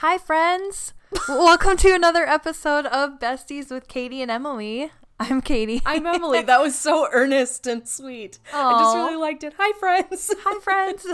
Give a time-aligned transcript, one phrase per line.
[0.00, 0.94] Hi, friends.
[1.28, 4.92] Welcome to another episode of Besties with Katie and Emily.
[5.18, 5.82] I'm Katie.
[5.84, 6.40] I'm Emily.
[6.46, 8.38] That was so earnest and sweet.
[8.54, 9.54] I just really liked it.
[9.58, 10.32] Hi, friends.
[10.44, 11.04] Hi, friends.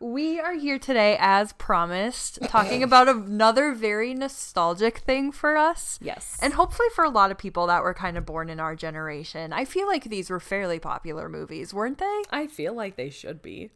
[0.00, 6.00] we are here today, as promised, talking about another very nostalgic thing for us.
[6.02, 6.36] Yes.
[6.42, 9.52] And hopefully for a lot of people that were kind of born in our generation.
[9.52, 12.22] I feel like these were fairly popular movies, weren't they?
[12.28, 13.70] I feel like they should be.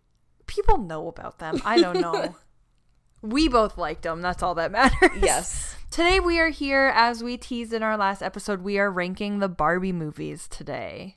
[0.48, 1.62] People know about them.
[1.64, 2.34] I don't know.
[3.22, 4.20] We both liked them.
[4.20, 5.10] That's all that matters.
[5.20, 5.76] Yes.
[5.90, 9.48] Today we are here, as we teased in our last episode, we are ranking the
[9.48, 11.16] Barbie movies today.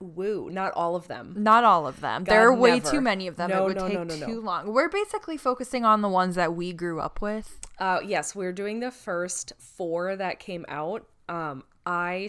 [0.00, 0.50] Woo.
[0.50, 1.34] Not all of them.
[1.36, 2.24] Not all of them.
[2.24, 2.90] God, there are way never.
[2.90, 3.50] too many of them.
[3.50, 4.72] No, it would no, take no, too long.
[4.72, 7.60] We're basically focusing on the ones that we grew up with.
[7.78, 11.06] Uh, yes, we're doing the first four that came out.
[11.28, 12.28] Um, I,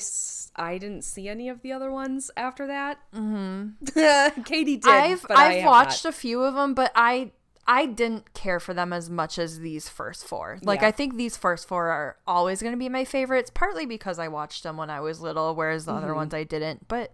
[0.55, 2.99] I didn't see any of the other ones after that.
[3.15, 4.41] Mm-hmm.
[4.43, 4.91] Katie did.
[4.91, 6.09] I've I've watched not.
[6.09, 7.31] a few of them, but I
[7.65, 10.59] I didn't care for them as much as these first four.
[10.61, 10.87] Like Yeah.
[10.87, 14.27] I think these first four are always going to be my favorites, partly because I
[14.27, 16.03] watched them when I was little, whereas the Mm-hmm.
[16.03, 16.87] other ones I didn't.
[16.87, 17.13] But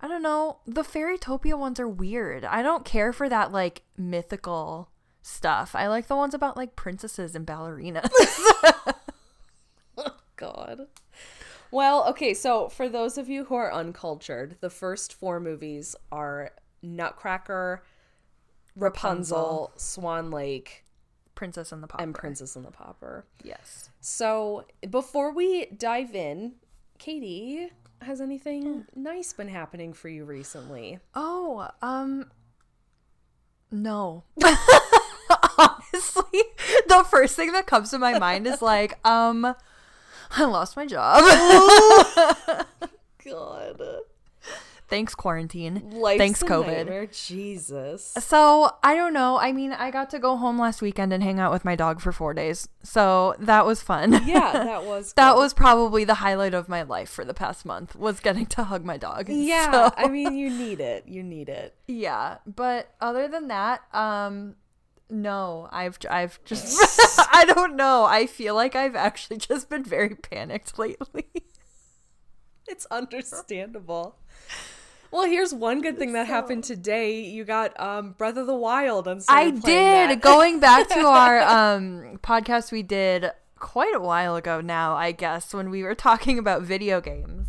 [0.00, 2.44] I don't know, the Fairytopia ones are weird.
[2.44, 4.88] I don't care for that like mythical
[5.22, 5.74] stuff.
[5.76, 8.08] I like the ones about like princesses and ballerinas.
[10.36, 10.86] God.
[11.70, 16.50] Well, okay, so for those of you who are uncultured, the first four movies are
[16.82, 17.82] Nutcracker,
[18.76, 20.84] Rapunzel, Swan Lake,
[21.34, 22.02] Princess and the Pauper.
[22.02, 23.24] and Princess and the Pauper.
[23.42, 23.90] yes.
[24.00, 26.54] So before we dive in,
[26.98, 27.70] Katie,
[28.02, 30.98] has anything nice been happening for you recently?
[31.14, 32.30] Oh, um
[33.70, 34.24] no.
[35.58, 36.42] Honestly,
[36.88, 39.54] the first thing that comes to my mind is like, um
[40.32, 41.22] I lost my job.
[43.24, 43.82] God.
[44.90, 45.88] Thanks quarantine.
[45.92, 46.66] Life's Thanks COVID.
[46.66, 47.06] nightmare.
[47.06, 48.12] Jesus.
[48.18, 49.38] So, I don't know.
[49.38, 52.00] I mean, I got to go home last weekend and hang out with my dog
[52.00, 52.68] for 4 days.
[52.82, 54.12] So, that was fun.
[54.26, 57.94] Yeah, that was that was probably the highlight of my life for the past month
[57.96, 59.28] was getting to hug my dog.
[59.30, 61.04] Yeah, So- I mean you need it.
[61.06, 61.74] You need it.
[61.86, 64.56] Yeah, but other than that, um
[65.08, 66.78] no, I've I've just
[67.32, 68.04] I don't know.
[68.04, 71.26] I feel like I've actually just been very panicked lately.
[72.68, 74.16] It's understandable.
[75.10, 77.20] Well, here's one good thing that happened today.
[77.20, 82.18] You got um Breath of the Wild and I did going back to our um
[82.22, 86.62] podcast we did quite a while ago now, I guess, when we were talking about
[86.62, 87.46] video games.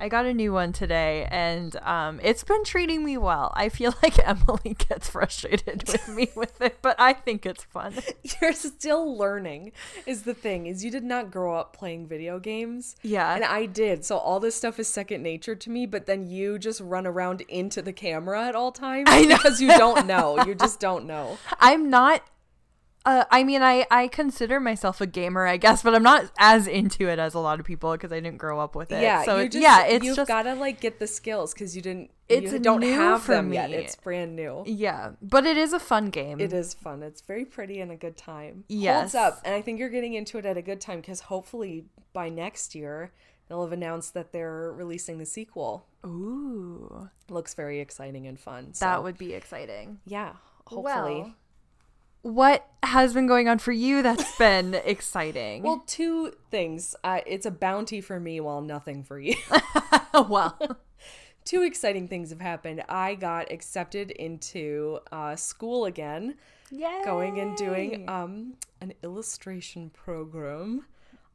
[0.00, 3.52] I got a new one today and um it's been treating me well.
[3.54, 7.94] I feel like Emily gets frustrated with me with it, but I think it's fun.
[8.40, 9.72] You're still learning
[10.06, 10.66] is the thing.
[10.66, 12.96] Is you did not grow up playing video games.
[13.02, 13.34] Yeah.
[13.34, 14.04] And I did.
[14.04, 17.42] So all this stuff is second nature to me, but then you just run around
[17.42, 20.44] into the camera at all times because you don't know.
[20.44, 21.38] You just don't know.
[21.60, 22.22] I'm not.
[23.04, 26.66] Uh, I mean, I I consider myself a gamer, I guess, but I'm not as
[26.66, 29.00] into it as a lot of people because I didn't grow up with it.
[29.02, 31.74] Yeah, so it, just, yeah, it's you've just got to like get the skills because
[31.74, 32.10] you didn't.
[32.28, 33.70] It's you don't have for them yet.
[33.70, 33.76] me.
[33.76, 34.62] It's brand new.
[34.66, 36.38] yeah, but it is a fun game.
[36.40, 37.02] It is fun.
[37.02, 38.64] It's very pretty and a good time.
[38.68, 39.12] Yes.
[39.12, 39.40] Holds up.
[39.44, 42.74] And I think you're getting into it at a good time because hopefully by next
[42.74, 43.12] year
[43.48, 45.86] they'll have announced that they're releasing the sequel.
[46.04, 48.74] Ooh, Looks very exciting and fun.
[48.74, 50.00] So that would be exciting.
[50.04, 50.32] yeah,
[50.66, 51.20] hopefully.
[51.22, 51.34] Well,
[52.22, 55.62] what has been going on for you that's been exciting?
[55.62, 56.94] Well, two things.
[57.04, 59.34] Uh, it's a bounty for me while nothing for you.
[60.14, 60.58] well,
[61.44, 62.82] two exciting things have happened.
[62.88, 66.36] I got accepted into uh, school again.
[66.70, 70.84] yeah, going and doing um an illustration program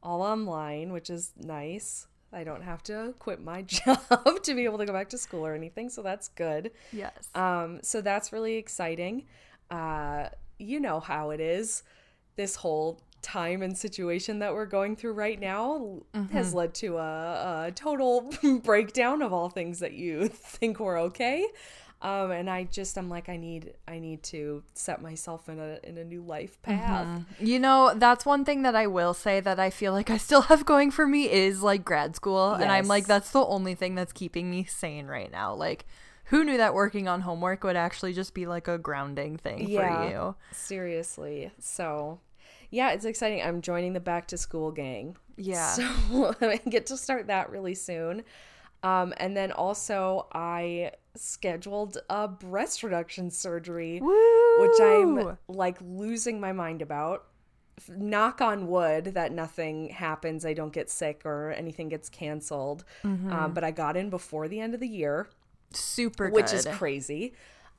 [0.02, 3.98] all online which is nice i don't have to quit my job
[4.42, 7.28] to be able to go back to school or anything so that's good yes.
[7.34, 9.24] um so that's really exciting
[9.70, 10.28] uh
[10.58, 11.82] you know how it is
[12.36, 17.66] this whole time and situation that we're going through right now has led to a,
[17.66, 18.30] a total
[18.62, 21.46] breakdown of all things that you think were okay
[22.04, 25.78] um, and I just I'm like I need I need to set myself in a
[25.82, 27.22] in a new life path.
[27.40, 30.42] You know, that's one thing that I will say that I feel like I still
[30.42, 32.52] have going for me is like grad school.
[32.52, 35.54] And I'm like, that's the only thing that's keeping me sane right now.
[35.54, 35.86] Like,
[36.24, 40.08] who knew that working on homework would actually just be like a grounding thing for
[40.08, 40.34] you?
[40.52, 41.50] seriously.
[41.58, 42.20] So
[42.70, 43.42] yeah, it's exciting.
[43.42, 45.16] I'm joining the back to school gang.
[45.36, 45.72] Yeah.
[45.72, 48.24] So I get to start that really soon.
[48.82, 56.52] Um, and then also I scheduled a breast reduction surgery, which I'm like losing my
[56.52, 57.26] mind about.
[57.88, 60.44] Knock on wood that nothing happens.
[60.44, 62.84] I don't get sick or anything gets canceled.
[63.02, 63.32] Mm-hmm.
[63.32, 65.28] Um, but I got in before the end of the year
[65.76, 67.34] super which is crazy.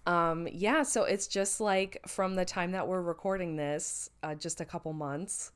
[0.07, 4.61] Um, yeah, so it's just like from the time that we're recording this, uh, just
[4.61, 5.51] a couple months,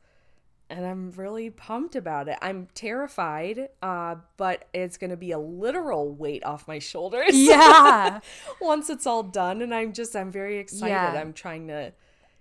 [0.72, 2.38] and I'm really pumped about it.
[2.42, 7.30] I'm terrified, uh, but it's gonna be a literal weight off my shoulders.
[7.34, 8.20] Yeah.
[8.60, 10.90] once it's all done, and I'm just I'm very excited.
[10.94, 11.14] Yeah.
[11.22, 11.94] I'm trying to,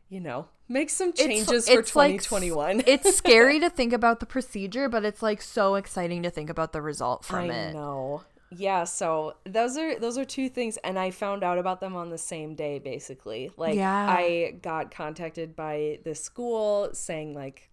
[0.09, 2.85] you know, make some It's- changes for it's like- 2021.
[2.87, 6.73] it's scary to think about the procedure, but it's like so exciting to think about
[6.73, 7.69] the result from I it.
[7.69, 8.23] I know.
[8.51, 12.09] Yeah, so those are those are two things and I found out about them on
[12.09, 13.51] the same day basically.
[13.57, 14.07] Like Yeah.
[14.09, 17.69] I got contacted by the school saying like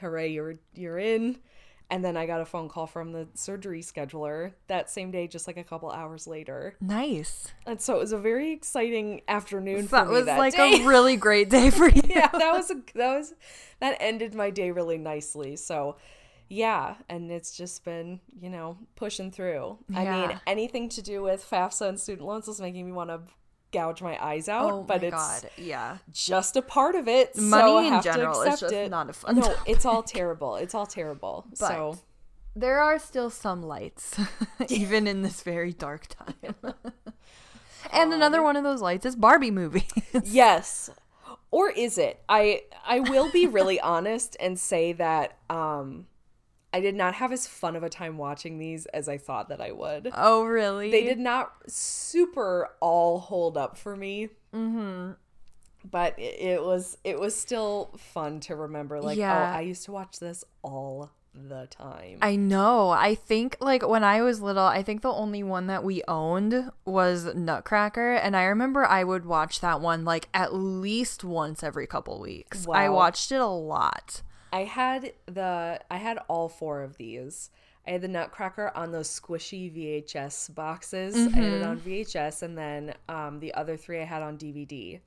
[0.00, 1.38] hooray you're you're in
[1.90, 5.46] and then I got a phone call from the surgery scheduler that same day just
[5.46, 6.76] like a couple hours later.
[6.80, 7.48] Nice.
[7.66, 10.82] And so it was a very exciting afternoon for That was that like day.
[10.82, 12.02] a really great day for you.
[12.08, 13.34] yeah, that was a, that was
[13.80, 15.56] that ended my day really nicely.
[15.56, 15.96] So,
[16.48, 19.78] yeah, and it's just been you know pushing through.
[19.94, 23.20] I mean, anything to do with FAFSA and student loans is making me want to
[23.72, 24.70] gouge my eyes out.
[24.70, 25.50] Oh but my it's god.
[25.56, 25.98] Yeah.
[26.12, 27.36] just a part of it.
[27.36, 28.90] Money I in general is just it.
[28.90, 29.58] not a fun No, topic.
[29.66, 30.56] it's all terrible.
[30.56, 31.44] It's all terrible.
[31.58, 31.98] But so
[32.54, 34.16] there are still some lights,
[34.68, 36.54] even in this very dark time.
[37.92, 39.90] and another one of those lights is Barbie movies.
[40.24, 40.90] yes
[41.50, 46.06] or is it i i will be really honest and say that um
[46.74, 49.60] i did not have as fun of a time watching these as i thought that
[49.60, 50.90] i would oh, really?
[50.90, 55.12] they did not super all hold up for me mm-hmm.
[55.88, 59.52] but it, it was it was still fun to remember like Yeah.
[59.52, 62.90] oh i used to watch this all the time I know.
[62.90, 66.70] I think like when I was little, I think the only one that we owned
[66.84, 71.86] was Nutcracker, and I remember I would watch that one like at least once every
[71.86, 72.66] couple weeks.
[72.72, 74.22] I watched it a lot.
[74.54, 77.50] I had the I had all four of these.
[77.86, 81.16] I had the Nutcracker on those squishy VHS boxes.
[81.16, 85.00] I had it on VHS, and then um, the other three I had on DVD.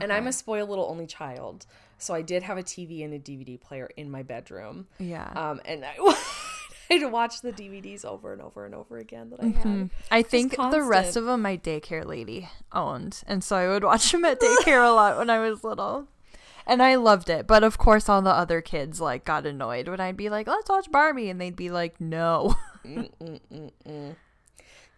[0.00, 1.66] And I'm a spoiled little only child,
[1.98, 4.86] so I did have a TV and a DVD player in my bedroom.
[4.98, 5.30] Yeah.
[5.36, 5.96] Um, and I
[6.90, 9.90] I'd watch the DVDs over and over and over again that I had.
[10.10, 14.10] I think the rest of them my daycare lady owned, and so I would watch
[14.12, 16.08] them at daycare a lot when I was little.
[16.68, 20.00] And I loved it, but of course all the other kids like got annoyed when
[20.00, 22.54] I'd be like, "Let's watch Barbie," and they'd be like, "No."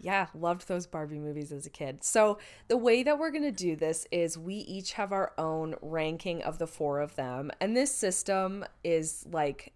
[0.02, 2.02] Yeah, loved those Barbie movies as a kid.
[2.02, 2.38] So,
[2.68, 6.42] the way that we're going to do this is we each have our own ranking
[6.42, 7.50] of the four of them.
[7.60, 9.74] And this system is like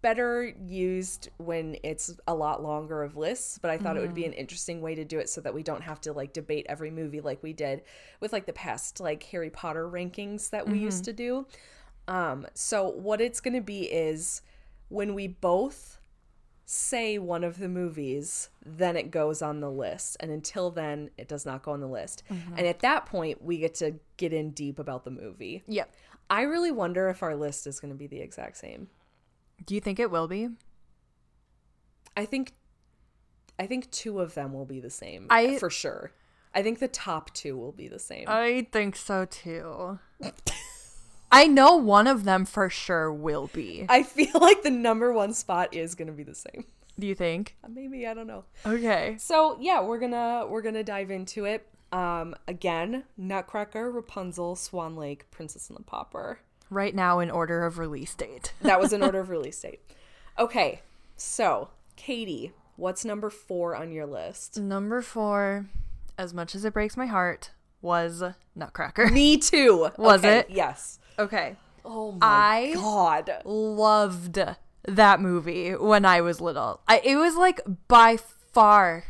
[0.00, 4.22] better used when it's a lot longer of lists, but I thought it would be
[4.22, 4.32] mm-hmm.
[4.32, 6.90] an interesting way to do it so that we don't have to like debate every
[6.90, 7.82] movie like we did
[8.20, 11.04] with like the past like Harry Potter rankings that we used mm-hmm.
[11.04, 11.46] to do.
[12.06, 14.42] Um so what it's going to be is
[14.88, 15.98] when we both
[16.70, 20.18] say one of the movies, then it goes on the list.
[20.20, 22.24] And until then, it does not go on the list.
[22.30, 22.58] Mm-hmm.
[22.58, 25.62] And at that point, we get to get in deep about the movie.
[25.66, 25.90] Yep.
[26.28, 28.88] I really wonder if our list is going to be the exact same.
[29.64, 30.48] Do you think it will be?
[32.16, 32.52] I think
[33.58, 35.26] I think two of them will be the same.
[35.30, 36.12] I- for sure.
[36.54, 38.24] I think the top two will be the same.
[38.26, 39.98] I think so too.
[41.30, 43.84] I know one of them for sure will be.
[43.88, 46.64] I feel like the number one spot is going to be the same.
[46.98, 47.54] Do you think?
[47.68, 48.44] Maybe I don't know.
[48.66, 49.16] Okay.
[49.18, 51.64] So yeah, we're gonna we're gonna dive into it.
[51.92, 56.40] Um, again, Nutcracker, Rapunzel, Swan Lake, Princess and the Pauper.
[56.70, 58.52] Right now in order of release date.
[58.62, 59.80] That was in order of release date.
[60.38, 60.82] Okay,
[61.16, 64.58] so Katie, what's number four on your list?
[64.58, 65.66] Number four,
[66.16, 68.22] as much as it breaks my heart, was
[68.54, 69.08] Nutcracker.
[69.08, 69.88] Me too.
[69.98, 70.50] Was Okay, it?
[70.50, 70.98] Yes.
[71.18, 71.56] Okay.
[71.84, 73.30] Oh my I god.
[73.44, 74.38] loved
[74.86, 76.80] that movie when I was little.
[76.88, 78.16] I, it was like by
[78.52, 79.04] far.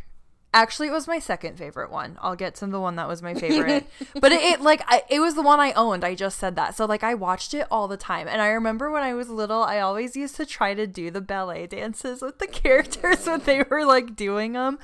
[0.54, 2.16] Actually, it was my second favorite one.
[2.22, 5.20] I'll get to the one that was my favorite, but it, it like I, it
[5.20, 6.04] was the one I owned.
[6.04, 8.26] I just said that, so like I watched it all the time.
[8.28, 11.20] And I remember when I was little, I always used to try to do the
[11.20, 14.78] ballet dances with the characters when they were like doing them.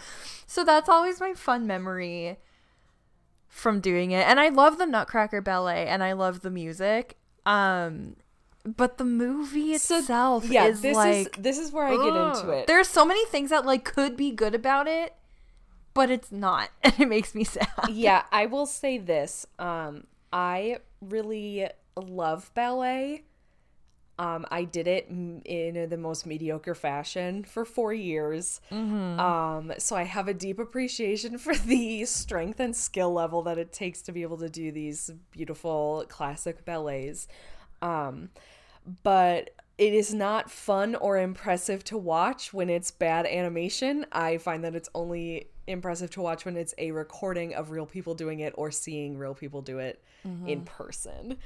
[0.46, 2.36] So that's always my fun memory
[3.48, 4.26] from doing it.
[4.28, 7.16] And I love the Nutcracker ballet, and I love the music.
[7.46, 8.16] Um,
[8.64, 12.06] but the movie So, itself yeah, is this like is this is where I get
[12.38, 12.66] into it.
[12.66, 15.14] There's so many things that like could be good about it,
[15.94, 17.68] but it's not, and it makes me sad.
[17.88, 19.46] yeah, I will say this.
[19.58, 23.22] Um, I really love ballet.
[24.16, 28.60] Um, I did it in the most mediocre fashion for four years.
[29.18, 33.72] Um, so I have a deep appreciation for the strength and skill level that it
[33.72, 37.26] takes to be able to do these beautiful classic ballets.
[37.82, 38.28] Um,
[39.02, 44.06] but it is not fun or impressive to watch when it's bad animation.
[44.12, 48.14] I find that it's only impressive to watch when it's a recording of real people
[48.14, 50.02] doing it or seeing real people do it
[50.46, 51.36] in person.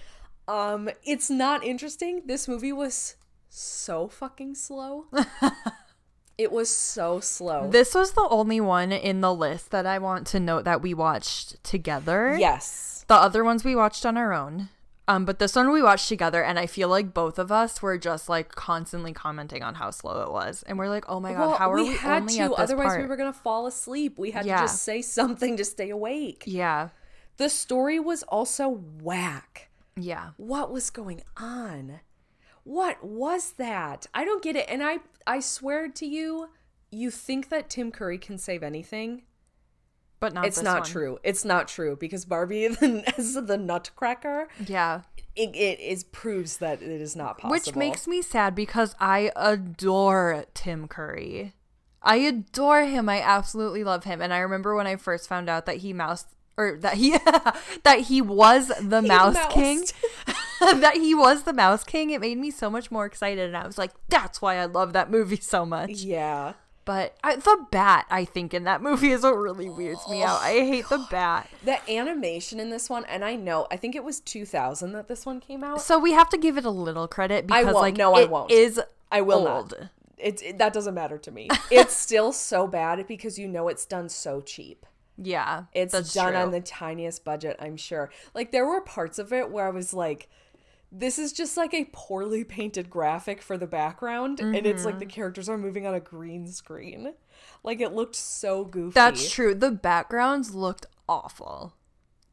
[0.47, 2.23] Um, it's not interesting.
[2.27, 3.17] This movie was
[3.49, 5.07] so fucking slow.
[6.39, 7.69] it was so slow.
[7.71, 10.95] This was the only one in the list that I want to note that we
[10.95, 12.37] watched together.
[12.39, 13.05] yes.
[13.09, 14.69] The other ones we watched on our own.
[15.09, 17.97] Um, but this one we watched together, and I feel like both of us were
[17.99, 21.57] just like constantly commenting on how slow it was, and we're like, "Oh my god,
[21.59, 22.43] how are we, had only to?
[22.43, 24.19] at this Otherwise, part?" we were gonna fall asleep.
[24.19, 24.59] We had Yeah.
[24.59, 26.45] to just say something to stay awake.
[26.47, 26.91] yeah,
[27.39, 28.69] The story was also
[29.03, 29.71] whack.
[29.97, 30.31] yeah.
[30.37, 32.01] What was going on?
[32.65, 34.07] What was that?
[34.15, 34.67] I don't get it.
[34.69, 36.51] And I I swear to you,
[36.91, 39.23] you think that Tim Curry can save anything?
[40.21, 40.47] But not.
[40.47, 40.91] it's not one.
[40.91, 41.19] true.
[41.23, 42.65] It's not true because Barbie
[43.17, 45.03] as the Nutcracker, Yeah,
[45.37, 47.51] it, it is proves that it is not possible.
[47.53, 51.55] which makes me sad because I adore Tim Curry.
[52.03, 53.09] I adore him.
[53.09, 54.21] I absolutely love him.
[54.21, 56.25] And I remember when I first found out that he mouse
[56.57, 57.11] or that he
[57.85, 59.85] that he was the Mouse King.
[60.61, 62.11] that he was the Mouse King.
[62.11, 64.93] It made me so much more excited, and I was like, "That's why I love
[64.93, 66.55] that movie so much." yeah.
[66.89, 70.41] But I, the bat, I think, in that movie is what really weirds me out.
[70.41, 71.47] I hate the bat.
[71.63, 75.27] The animation in this one, and I know, I think it was 2000 that this
[75.27, 75.83] one came out.
[75.83, 77.83] So we have to give it a little credit I because, won't.
[77.83, 78.51] like, No, I won't.
[78.51, 78.81] is
[79.13, 79.75] I will old.
[79.79, 79.91] not.
[80.17, 81.51] It, it that doesn't matter to me.
[81.71, 84.87] It's still so bad because you know it's done so cheap.
[85.19, 86.41] Yeah, It's done true.
[86.41, 88.09] on the tiniest budget, I'm sure.
[88.35, 90.29] Like there were parts of it where I was like
[90.91, 95.05] this is just like a poorly painted graphic for the background and it's like the
[95.05, 95.11] Mm-hmm.
[95.11, 97.13] characters are moving on a green screen.
[97.63, 98.95] Like it looked so goofy.
[98.95, 99.55] That's true.
[99.55, 101.75] The backgrounds looked awful,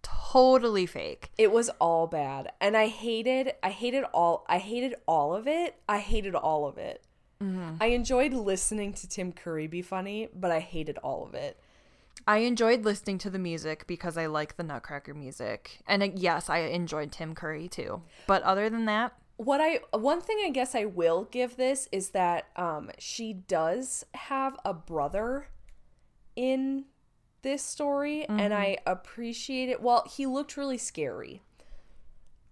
[0.02, 1.32] totally fake.
[1.38, 5.76] it was all bad and i hated i hated all i hated all of it
[5.90, 7.02] i hated all of it
[7.44, 7.76] Mm-hmm.
[7.82, 11.60] i enjoyed listening to tim curry be funny but i hated all of it
[12.28, 16.50] I enjoyed listening to the music because I like the Nutcracker music, and uh, yes,
[16.50, 18.02] I enjoyed Tim Curry too.
[18.26, 22.12] But other than that, what i one thing i guess i will give this is
[22.12, 25.48] that um she does have a brother
[26.38, 26.86] in
[27.42, 29.82] this story and i appreciate it.
[29.82, 31.42] Well he looked really scary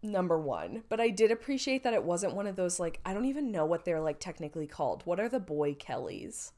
[0.04, 0.84] number one.
[0.90, 3.66] But i did appreciate that it wasn't one of those like i don't even know
[3.66, 5.02] what they're like technically called.
[5.06, 6.52] What are the boy kellys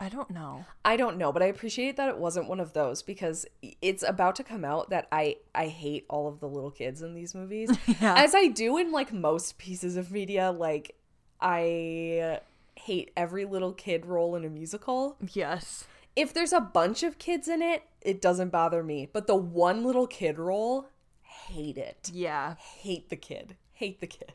[0.00, 0.64] I don't know.
[0.84, 3.46] I don't know, but I appreciate that it wasn't one of those because
[3.82, 7.14] it's about to come out that I I hate all of the little kids in
[7.14, 7.70] these movies.
[8.00, 8.14] Yeah.
[8.16, 10.94] As I do in like most pieces of media, like
[11.40, 12.40] I
[12.76, 15.16] hate every little kid role in a musical.
[15.32, 15.84] Yes.
[16.14, 19.84] If there's a bunch of kids in it, it doesn't bother me, but the one
[19.84, 20.88] little kid role,
[21.22, 22.10] hate it.
[22.12, 22.54] Yeah.
[22.58, 23.56] Hate the kid.
[23.72, 24.32] Hate the kid.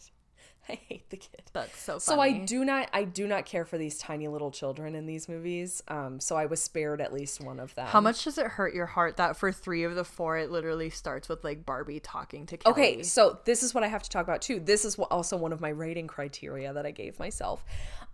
[0.70, 1.41] I hate the kid.
[1.51, 2.00] That's so funny.
[2.00, 5.27] So I do not I do not care for these tiny little children in these
[5.27, 5.84] movies.
[5.88, 7.88] Um so I was spared at least one of them.
[7.88, 10.89] How much does it hurt your heart that for three of the four, it literally
[10.89, 12.72] starts with like Barbie talking to Kelly?
[12.72, 14.60] Okay, so this is what I have to talk about too.
[14.60, 17.65] This is also one of my rating criteria that I gave myself.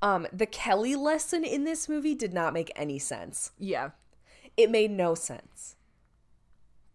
[0.01, 3.51] Um the Kelly lesson in this movie did not make any sense.
[3.59, 3.91] Yeah.
[4.57, 5.75] It made no sense.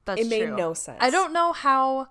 [0.05, 0.37] That's true.
[0.37, 0.99] It made no sense.
[1.01, 2.09] I don't know how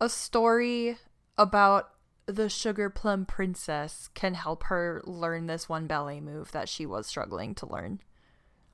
[0.00, 0.96] a story
[1.38, 1.90] about
[2.26, 7.06] the sugar plum princess can help her learn this one ballet move that she was
[7.06, 8.00] struggling to learn.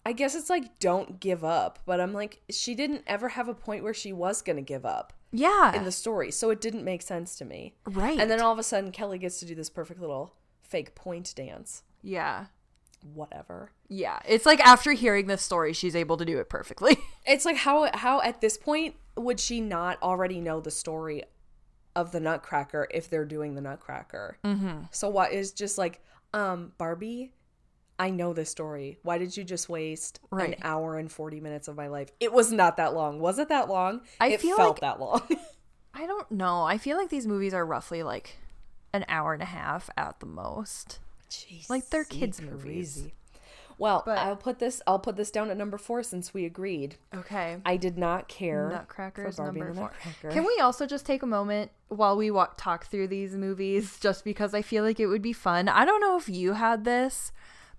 [0.04, 3.54] I guess it's like don't give up, but I'm like she didn't ever have a
[3.54, 5.74] point where she was going to give up Yeah.
[5.76, 7.74] in the story, so it didn't make sense to me.
[7.86, 8.18] right.
[8.18, 11.32] And then all of a sudden Kelly gets to do this perfect little fake point
[11.36, 11.82] dance.
[12.02, 12.46] yeah.
[13.14, 13.72] Whatever.
[13.88, 14.20] Yeah.
[14.24, 16.96] It's like after hearing this story, she's able to do it perfectly.
[17.26, 21.22] It's like how how at this point would she not already know the story
[21.94, 24.36] of the Nutcracker if they're doing the Nutcracker?
[24.44, 24.84] Mm-hmm.
[24.90, 26.00] So what is just like,
[26.34, 27.32] um, Barbie?
[27.98, 28.98] I know this story.
[29.02, 30.54] Why did you just waste Right.
[30.56, 32.10] an hour and forty minutes of my life?
[32.20, 33.20] It was not that long.
[33.20, 34.00] Was it that long?
[34.20, 35.22] I it feel felt like- that long.
[35.94, 36.62] I don't know.
[36.64, 38.36] I feel like these movies are roughly like
[38.94, 40.98] an hour and a half at the most.
[41.68, 43.08] Like, they're Jeez, kids' movies.
[43.78, 44.80] Well, But- I'll put this.
[44.86, 46.96] I'll put this down at number four since we agreed.
[47.14, 47.58] Okay.
[47.64, 48.68] I did not care.
[48.70, 49.82] Nutcrackers for Barbie number four.
[49.84, 50.30] Nutcracker.
[50.30, 54.24] Can we also just take a moment while we walk talk through these movies, just
[54.24, 55.68] because I feel like it would be fun.
[55.68, 57.32] I don't know if you had this,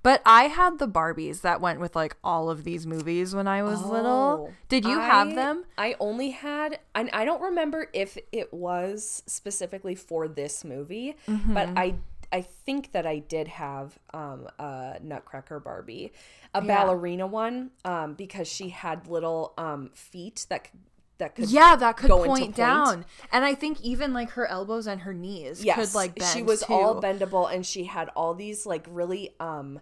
[0.03, 3.63] but I had the Barbies that went with like all of these movies when I
[3.63, 4.47] was little.
[4.49, 5.63] Oh, Did you I- have them?
[5.77, 11.53] I only had, and I don't remember if it was specifically for this movie, Mm-hmm.
[11.53, 11.95] but I
[12.33, 16.11] I think that I did have um, a Nutcracker Barbie,
[16.53, 16.67] a Yeah.
[16.67, 20.79] ballerina one, um, because she had little um, feet that c-
[21.19, 22.55] that could Yeah, that could point point.
[22.55, 23.05] down.
[23.31, 26.41] And I think even like her elbows and her knees yes, could like bend she
[26.41, 29.79] was all bendable and she had all these like really um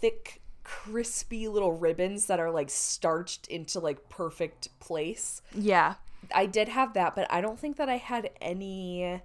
[0.00, 5.94] thick crispy little ribbons that are like starched into like perfect place Yeah.
[6.34, 9.20] i did have that but i don't think that i had any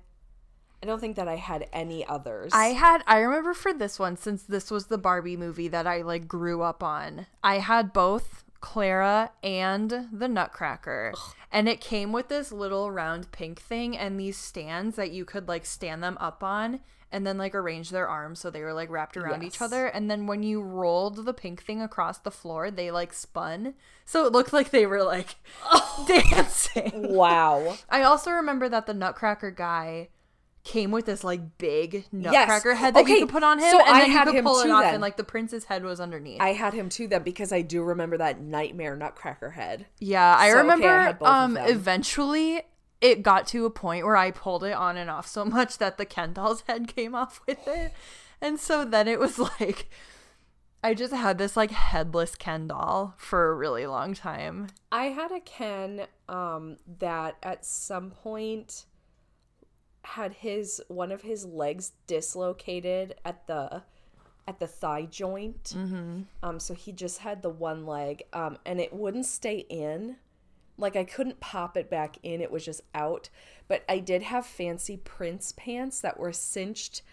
[0.81, 2.51] i don't think that i had any others.
[2.53, 6.01] I had I remember for this one since this was the Barbie movie that I
[6.01, 7.27] like grew up on.
[7.43, 11.13] I had both Clara and the Nutcracker.
[11.51, 15.47] And it came with this little round pink thing and these stands that you could
[15.47, 16.81] like stand them up on
[17.11, 19.87] and then like arrange their arms so they were like wrapped around each other.
[19.87, 23.73] And then when you rolled the pink thing across the floor they like spun.
[24.05, 25.35] So it looked like they were like
[26.07, 27.13] dancing.
[27.13, 27.77] Wow.
[27.89, 30.09] I also remember that the Nutcracker guy
[30.63, 33.79] came with this like big Nutcracker head that Okay, you could put on him, so
[33.79, 34.95] and I then you could pull it off, then.
[34.95, 36.41] and like the prince's head was underneath.
[36.41, 40.49] i had him too then because i do remember that nightmare nutcracker head yeah, I
[40.49, 40.87] So, okay, I remember.
[40.99, 42.61] had both of um, eventually
[43.01, 45.97] it got to a point where I pulled it on and off so much that
[45.97, 47.93] the Ken doll's head came off with it,
[48.41, 49.89] and so then it was like.
[50.81, 54.67] I just had this like headless Ken doll for a really long time.
[54.93, 58.85] I had a Ken um, that at some point
[60.03, 63.83] had his one of his legs dislocated at the
[64.47, 65.75] at the thigh joint.
[65.75, 66.21] Mm-hmm.
[66.41, 70.17] Um, so he just had the one leg, um, and it wouldn't stay in.
[70.77, 73.29] Like I couldn't pop it back in; it was just out.
[73.67, 77.03] But I did have fancy Prince pants that were cinched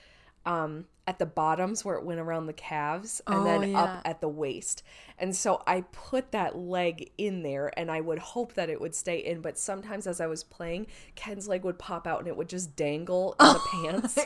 [0.46, 3.82] um, at the bottoms where it went around the calves and Oh, then yeah.
[3.82, 4.82] up at the waist.
[5.18, 8.94] And so I put that leg in there and I would hope that it would
[8.94, 9.40] stay in.
[9.40, 12.74] But sometimes as I was playing, Ken's leg would pop out and it would just
[12.76, 14.18] dangle in the pants.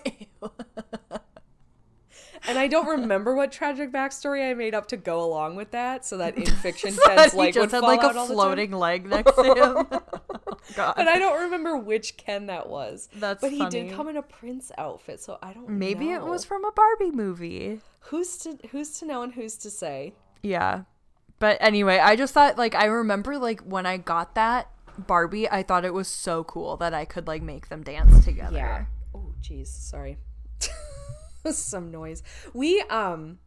[2.49, 6.05] And I don't remember what tragic backstory I made up to go along with that,
[6.05, 8.19] so that in fiction Ken's he leg would just had fall like a all the
[8.19, 8.29] time.
[8.29, 9.87] floating leg next to him.
[10.77, 10.95] God.
[10.97, 13.09] But I don't remember which Ken that was.
[13.15, 13.71] That's but he funny.
[13.89, 15.69] did come in a prince outfit, so I don't.
[15.69, 15.75] Know.
[15.75, 17.81] Maybe it was from a Barbie movie.
[18.05, 20.15] Who's to who's to know and who's to say?
[20.43, 20.83] Yeah.
[21.39, 25.63] But anyway, I just thought like I remember like when I got that Barbie, I
[25.63, 28.57] thought it was so cool that I could like make them dance together.
[28.57, 28.85] Yeah.
[29.15, 30.19] Oh, jeez, sorry.
[31.51, 32.23] Some noise.
[32.53, 33.39] We um,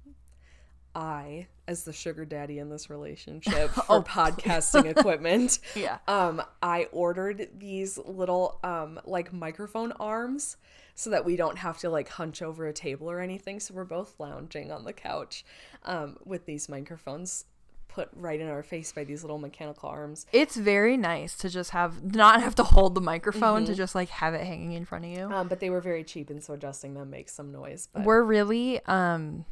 [0.96, 5.60] I as the sugar daddy in this relationship for podcasting equipment.
[5.76, 6.00] Yeah.
[6.08, 10.58] Um, I ordered these little um like microphone arms
[10.96, 13.60] so that we don't have to like hunch over a table or anything.
[13.60, 15.46] So we're both lounging on the couch
[15.84, 17.46] um with these microphones
[17.94, 20.26] put right in our face by these little mechanical arms.
[20.32, 24.10] It's very nice to just have not have to hold the microphone to just like
[24.10, 25.32] have it hanging in front of you.
[25.32, 27.88] Um, but they were very cheap and so adjusting them makes some noise.
[27.94, 29.46] But We're really um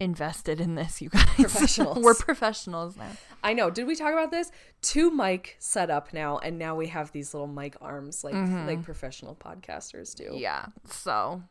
[0.00, 1.24] invested in this, you guys.
[1.36, 1.98] Professionals.
[1.98, 3.10] We're professionals now.
[3.42, 3.68] I know.
[3.68, 4.52] Did we talk about this?
[4.80, 9.34] Two mic setup now, and now we have these little mic arms like like professional
[9.34, 10.30] podcasters do.
[10.34, 10.66] Yeah.
[10.86, 11.42] So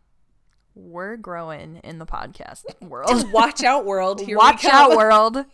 [0.75, 3.31] we're growing in the podcast world.
[3.31, 4.21] Watch out, world!
[4.21, 5.45] Here Watch out, world.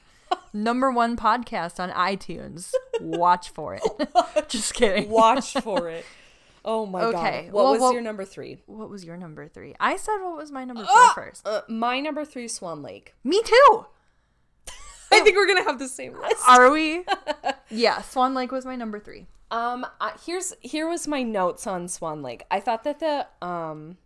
[0.53, 2.71] Number one podcast on iTunes.
[3.01, 3.81] Watch for it.
[4.49, 5.09] Just kidding.
[5.09, 6.05] Watch for it.
[6.65, 7.15] Oh my god.
[7.15, 7.53] Okay, god!
[7.53, 8.57] What well, was well- your number three?
[8.67, 9.75] What was your number three?
[9.79, 11.11] I said what was my number four Ah!
[11.15, 11.45] first.
[11.47, 13.15] Uh, my number three, Swan Lake.
[13.23, 13.85] Me too.
[15.11, 16.43] I think we're gonna have the same list.
[16.47, 17.03] Are we?
[17.69, 19.27] yeah, Swan Lake was my number three.
[19.51, 19.85] Um,
[20.25, 22.43] here's here was my notes on Swan Lake.
[22.49, 23.97] I thought that the um,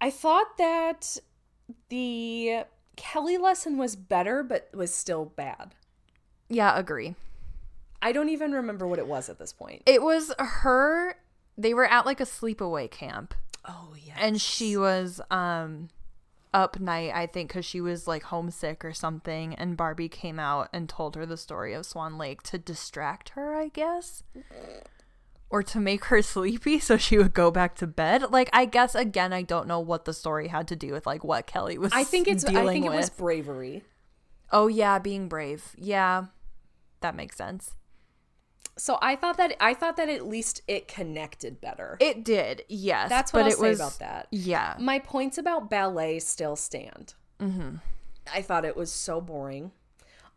[0.00, 1.18] I thought that
[1.90, 2.64] the
[2.96, 5.74] Kelly lesson was better, but was still bad.
[6.48, 7.14] Yeah, agree.
[8.00, 9.82] I don't even remember what it was at this point.
[9.86, 11.16] It was her.
[11.56, 15.88] They were at like a sleepaway camp, Oh yeah, and she was um
[16.54, 19.54] up night, I think, because she was like homesick or something.
[19.54, 23.54] And Barbie came out and told her the story of Swan Lake to distract her,
[23.54, 24.22] I guess,
[25.52, 28.32] or to make her sleepy so she would go back to bed.
[28.32, 31.22] Like, I guess again, I don't know what the story had to do with like
[31.22, 31.92] what Kelly was.
[31.94, 32.44] I think it's.
[32.44, 32.96] I think it with.
[32.96, 33.84] was bravery.
[34.50, 35.76] Oh yeah, being brave.
[35.78, 36.26] Yeah,
[37.00, 37.74] that makes sense.
[38.78, 41.98] So I thought that I thought that at least it connected better.
[42.00, 43.10] It did, yes.
[43.10, 44.28] That's what I'll it say was, about that.
[44.30, 47.14] Yeah, My points about ballet still stand.
[47.38, 47.76] Mm-hmm.
[48.32, 49.72] I thought it was so boring.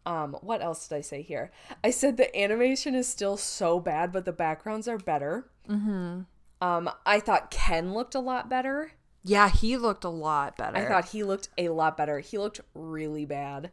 [0.05, 1.51] Um, what else did I say here?
[1.83, 5.49] I said the animation is still so bad, but the backgrounds are better.
[5.69, 6.21] Mm-hmm.
[6.61, 8.91] Um, I thought Ken looked a lot better.
[9.23, 9.49] yeah.
[9.49, 10.77] He looked a lot better.
[10.77, 12.19] I thought he looked a lot better.
[12.19, 13.71] He looked really bad.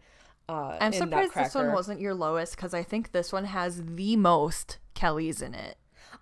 [0.48, 4.16] Uh, I'm surprised this one wasn't your lowest because I think this one has the
[4.16, 5.76] most Kellys in it.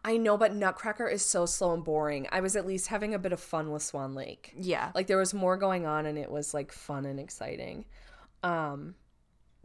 [0.05, 2.27] I know, but Nutcracker is so slow and boring.
[2.33, 4.53] I was at least having a bit of fun with Swan Lake.
[4.57, 7.85] Yeah, Like there was more going on, and it was like fun and exciting.
[8.43, 8.95] Um,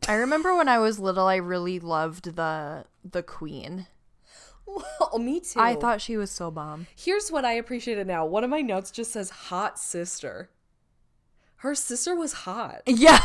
[0.07, 3.87] I remember when I was little, I really loved the the queen.
[4.65, 5.59] Well, me too.
[5.59, 6.87] I thought she was so bomb.
[6.95, 8.25] Here's what I appreciated now.
[8.25, 10.49] One of my notes just says hot sister.
[11.57, 12.81] Her sister was hot.
[12.87, 13.21] Yeah.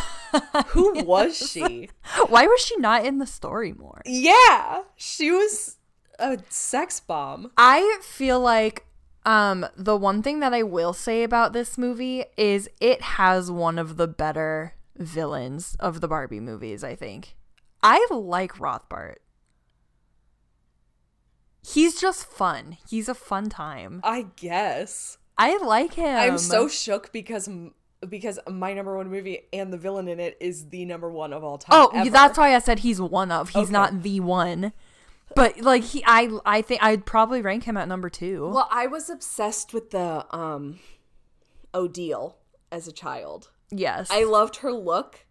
[0.69, 1.91] Who was she?
[2.29, 4.01] Why was she not in the story more?
[4.07, 5.77] Yeah, she was
[6.19, 7.51] a sex bomb.
[7.57, 8.87] I feel like
[9.27, 13.79] um the one thing that I will say about this movie is it has one
[13.79, 17.35] of the better villains of the Barbie movies, I think.
[17.83, 19.17] I like Rothbart.
[21.63, 22.77] He's just fun.
[22.89, 24.01] He's a fun time.
[24.03, 25.19] I guess.
[25.37, 26.17] I like him.
[26.17, 27.49] I'm so shook because
[28.09, 31.45] because my number one movie and the villain in it is the number one of
[31.45, 31.69] all time.
[31.79, 32.09] Oh, ever.
[32.11, 33.51] that's why I said he's one of.
[33.51, 33.73] He's Okay.
[33.73, 34.73] not the one.
[35.37, 38.49] But like he I I think I'd probably rank him at number 2.
[38.49, 40.81] Well, I was obsessed with the um
[41.75, 42.37] Odile
[42.73, 43.51] as a child.
[43.71, 44.09] Yes.
[44.11, 45.27] I loved her look.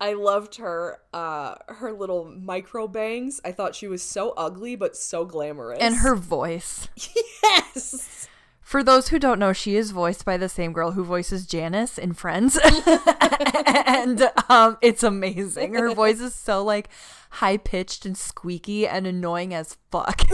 [0.00, 3.40] I loved her uh her little micro bangs.
[3.44, 5.78] I thought she was so ugly but so glamorous.
[5.80, 6.88] and her voice.
[7.42, 8.28] yes.
[8.60, 11.98] For those who don't know, she is voiced by the same girl who voices Janice
[11.98, 12.58] in Friends.
[13.86, 15.74] and um, it's amazing.
[15.74, 16.88] Her voice is so like
[17.32, 20.22] high pitched and squeaky and annoying as fuck.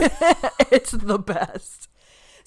[0.71, 1.89] it's the best.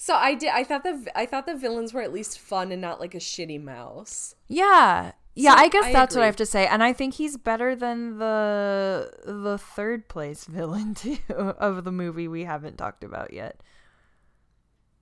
[0.03, 2.81] So I did I thought the I thought the villains were at least fun and
[2.81, 4.35] not like a shitty mouse.
[4.49, 5.13] Yeah.
[5.33, 6.67] Yeah, So, I guess I that's what I have to say.
[6.67, 12.27] And I think he's better than the the third place villain too of the movie
[12.27, 13.63] we haven't talked about yet.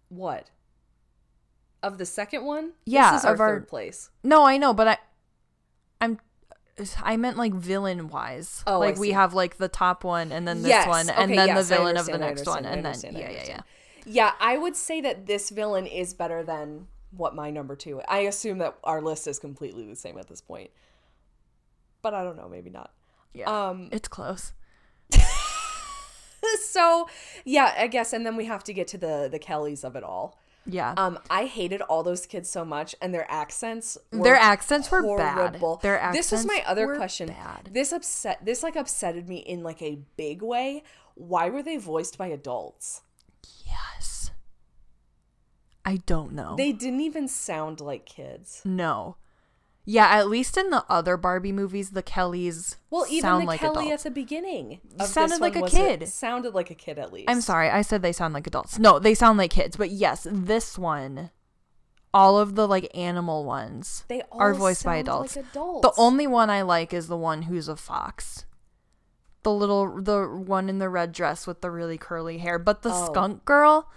[0.10, 0.52] What?
[1.82, 2.74] Of the second one?
[2.86, 4.12] Yeah, This is our of our- third place.
[4.24, 4.98] No, I know, but I
[6.00, 6.20] I'm
[7.02, 8.64] I meant like villain wise.
[8.68, 11.36] Oh, like we have like the top one and then this Yes, one and okay,
[11.38, 13.62] then yes, the villain of the next one and then yeah, yeah, yeah.
[14.06, 18.02] Yeah, I would say that this villain is better than what my number two.
[18.08, 20.72] I assume that our list is completely the same at this point,
[22.02, 22.92] but I don't know, maybe not.
[23.34, 23.50] Yeah.
[23.70, 24.54] Um, it's close.
[26.62, 27.08] so
[27.46, 30.04] yeah, I guess, and then we have to get to the the Kellys of it
[30.04, 30.38] all.
[30.66, 30.94] Yeah.
[30.96, 33.98] Um, I hated all those kids so much, and their accents.
[34.12, 35.76] Were Their accents were horrible.
[35.78, 35.82] bad.
[35.82, 36.30] Their accents.
[36.30, 37.30] This was my other question.
[37.30, 37.70] bad.
[37.74, 38.46] This upset.
[38.46, 40.84] This like upsetted me in like a big way.
[41.16, 43.02] Why were they voiced by adults?
[43.66, 44.32] Yes.
[45.86, 46.56] I don't know.
[46.56, 48.62] They didn't even sound like kids.
[48.66, 49.18] no.
[49.84, 53.88] Yeah, at least in the other Barbie movies, the Kellys Well, even the like Kelly
[53.88, 54.06] adults.
[54.06, 56.08] at the beginning sounded like a kid.
[56.08, 57.28] sounded like a kid at least.
[57.28, 58.78] I'm sorry, I said they sound like adults.
[58.78, 59.76] No, they sound like kids.
[59.78, 61.32] But yes, this one,
[62.14, 65.36] all of the like animal ones They all are voiced by adults.
[65.36, 65.82] Like adults.
[65.82, 68.46] The only one I like is the one who's a fox.
[69.44, 72.60] The little, the one in the red dress with the really curly hair.
[72.60, 73.06] But the Oh.
[73.08, 73.90] skunk girl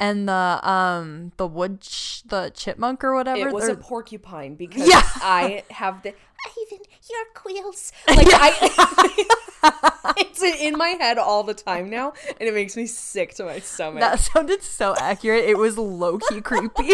[0.00, 3.48] and the um the wood ch- the chipmunk or whatever.
[3.48, 5.02] it was a porcupine because Yeah.
[5.16, 6.78] I have the I even
[7.10, 7.92] your quills.
[8.08, 13.34] Like I, it's in my head all the time now, and it makes me sick
[13.34, 14.00] to my stomach.
[14.00, 15.44] that sounded so accurate.
[15.46, 16.92] It was low key creepy.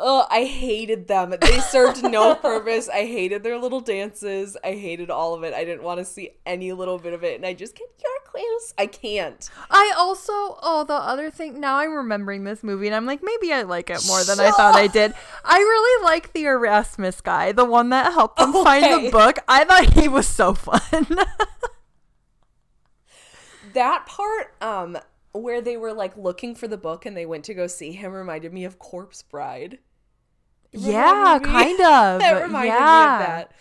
[0.00, 1.34] Ugh, I hated them.
[1.40, 2.88] They served no purpose.
[2.88, 4.56] I hated their little dances.
[4.62, 5.52] I hated all of it.
[5.52, 7.34] I didn't want to see any little bit of it.
[7.34, 8.74] And I just get your quills.
[8.78, 9.50] I can't.
[9.70, 13.52] I also, oh, the other thing, now I'm remembering this movie and I'm like, maybe
[13.52, 15.14] I like it more than I thought I did.
[15.44, 19.40] I really like the Erasmus guy, the one that helped them find the book.
[19.48, 21.06] I thought he was so fun.
[23.74, 24.98] That part, um,
[25.32, 28.12] where they were like looking for the book and they went to go see him
[28.12, 29.78] reminded me of Corpse Bride.
[30.72, 32.20] Yeah, kind of.
[32.20, 32.78] that reminded yeah.
[32.78, 32.84] me
[33.24, 33.52] of that.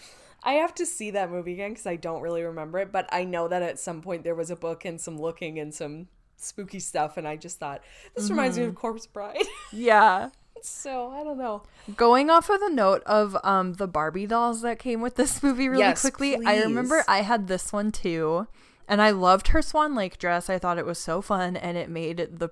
[0.43, 3.24] I have to see that movie again because I don't really remember it, but I
[3.24, 6.80] know that at some point there was a book and some looking and some spooky
[6.80, 7.82] stuff, and I just thought
[8.15, 8.70] this reminds me Mm-hmm.
[8.70, 9.43] of Corpse Bride.
[9.74, 10.30] Yeah.
[10.62, 11.63] so I don't know.
[11.96, 15.67] Going off of the note of um the Barbie dolls that came with this movie
[15.70, 17.04] really Yes, quickly, I remember.
[17.08, 18.48] I had this one too.
[18.89, 20.50] And I loved her Swan Lake dress.
[20.50, 22.52] I thought it was so fun and it made the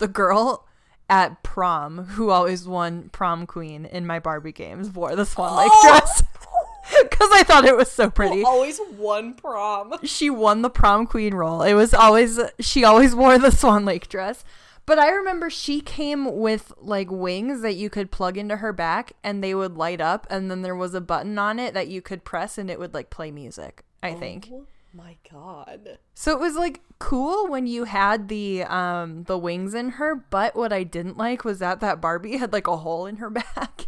[0.00, 0.66] the girl
[1.10, 5.70] at prom who always won prom queen in my Barbie games wore the Swan Lake
[5.72, 5.88] Oh!
[5.88, 6.22] dress.
[7.10, 8.42] Cuz I thought it was so pretty.
[8.42, 9.94] Always won prom.
[10.04, 11.62] She won the prom queen role.
[11.62, 14.44] It was always she always wore the Swan Lake dress.
[14.86, 19.12] But I remember she came with like wings that you could plug into her back
[19.22, 22.00] and they would light up and then there was a button on it that you
[22.00, 24.18] could press and it would like play music, I oh.
[24.18, 24.50] think.
[24.92, 25.98] Oh my god.
[26.14, 30.56] So it was like cool when you had the um the wings in her, but
[30.56, 33.86] what I didn't like was that that Barbie had like a hole in her back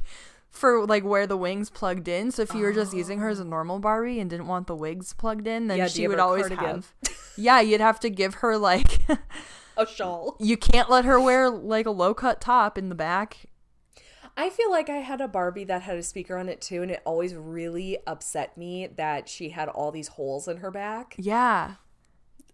[0.51, 2.31] for like where the wings plugged in.
[2.31, 4.77] So if you were just using her as a normal Barbie and didn't want the
[4.77, 6.67] wigs plugged in, then Yeah, she would always cardigan?
[6.67, 6.93] have
[7.37, 9.01] Yeah, you'd have to give her like
[9.77, 10.37] A shawl.
[10.41, 13.47] you can't let her wear like a low cut top in the back.
[14.37, 16.90] I feel like I had a Barbie that had a speaker on it too, and
[16.90, 21.14] it always really upset me that she had all these holes in her back.
[21.18, 21.75] Yeah.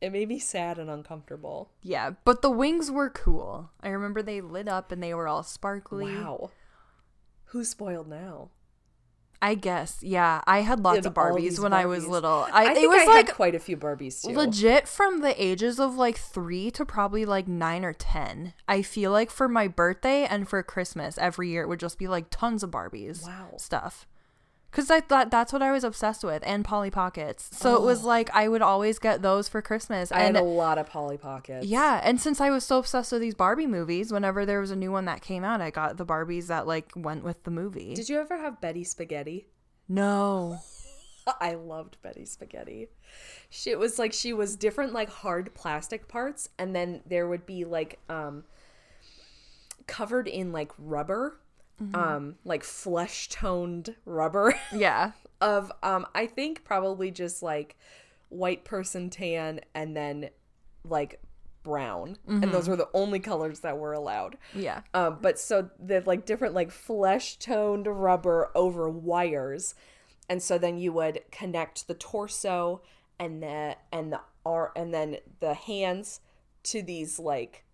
[0.00, 1.70] It made me sad and uncomfortable.
[1.82, 3.70] Yeah, but the wings were cool.
[3.82, 6.14] I remember they lit up and they were all sparkly.
[6.14, 6.50] Wow.
[7.46, 8.50] Who's spoiled now?
[9.40, 10.02] I guess.
[10.02, 12.46] Yeah, I had lots of Barbies when I was little.
[12.52, 14.32] I, I, think it was I like had quite a few Barbies too.
[14.32, 18.54] legit from the ages of like 3 to probably like 9 or 10.
[18.66, 22.08] I feel like for my birthday and for Christmas every year it would just be
[22.08, 23.26] like tons of Barbies.
[23.26, 23.54] Wow.
[23.58, 24.06] Stuff.
[24.70, 27.48] Cuz I thought that's what I was obsessed with and Polly Pockets.
[27.52, 30.46] So it was like I would always get those for Christmas I and had a
[30.46, 31.66] lot of Polly Pockets.
[31.66, 34.76] Yeah, and since I was so obsessed with these Barbie movies, whenever there was a
[34.76, 37.94] new one that came out, I got the Barbies that like went with the movie.
[37.94, 39.48] Did you ever have Betty Spaghetti?
[39.88, 40.58] no.
[41.40, 42.88] I loved Betty Spaghetti.
[43.50, 47.44] She it was like she was different like hard plastic parts and then there would
[47.44, 48.44] be like um
[49.86, 51.40] covered in like rubber
[51.94, 55.12] um like flesh toned rubber Yeah.
[55.40, 57.76] of um I think probably just like
[58.30, 60.30] white person tan and then
[60.84, 61.20] like
[61.62, 64.38] brown and those were the only colors that were allowed.
[64.54, 64.82] Yeah.
[64.94, 69.74] Um, but so the like different like flesh toned rubber over wires,
[70.30, 72.80] and so then you would connect the torso
[73.18, 76.20] and the and the ar- and then the hands
[76.64, 77.64] to these like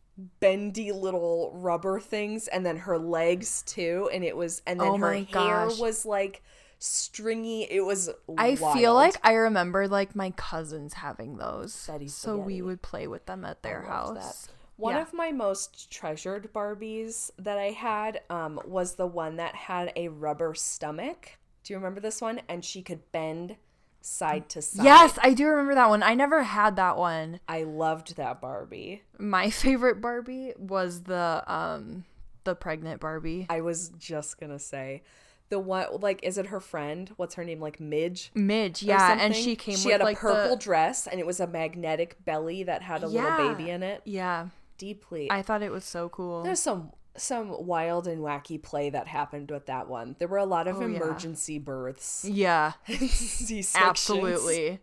[0.41, 4.99] bendy little rubber things, and then her legs too, and it was and then Oh
[4.99, 6.43] her my hair was like
[6.79, 7.65] stringy.
[7.71, 11.87] It was I feel like I remember like my cousins having those.
[11.87, 14.49] Betty so we would play with them at their house.
[14.77, 15.03] One Yeah.
[15.03, 20.09] of my most treasured Barbies that I had um, was the one that had a
[20.09, 21.39] rubber stomach.
[21.63, 22.41] Do you remember this one?
[22.49, 23.57] And she could bend
[24.05, 24.85] side to side.
[24.85, 26.03] Yes, I do remember that one.
[26.03, 27.41] I never had that one.
[27.49, 29.03] I loved that Barbie.
[29.19, 32.05] My favorite Barbie was the um
[32.45, 33.47] the pregnant Barbie.
[33.49, 35.03] I was just gonna say.
[35.51, 37.11] The one, like, is it her friend?
[37.17, 37.61] What's her name?
[37.61, 38.31] Like Midge?
[38.35, 41.27] Midge, yeah, and she came She with had a like purple the dress, and it
[41.27, 43.23] was a magnetic belly that had a Yeah.
[43.37, 44.01] little baby in it.
[44.07, 44.49] Yeah.
[44.79, 46.43] Deeply, I thought it was so cool.
[46.43, 50.17] There's some some wild and wacky play that happened with that one.
[50.19, 50.97] There were a lot of Oh, yeah.
[50.97, 52.25] emergency births.
[52.25, 52.73] Yeah.
[53.75, 54.81] Absolutely.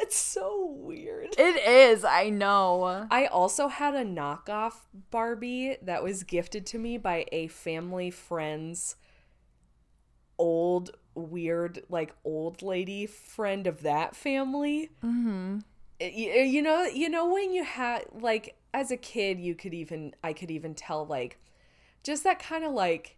[0.00, 1.34] It's so weird.
[1.38, 3.06] It is, I know.
[3.10, 4.72] I also had a knockoff
[5.10, 8.96] Barbie that was gifted to me by a family friend's
[10.38, 14.90] old weird like old lady friend of that family.
[15.04, 15.58] Mm-hmm.
[16.00, 20.14] you, you know you know when you had like as a kid you could even
[20.22, 21.38] i could even tell like
[22.02, 23.16] just that kind of like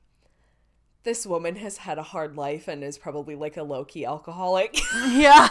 [1.05, 5.49] this woman has had a hard life and is probably like a low-key alcoholic Yeah.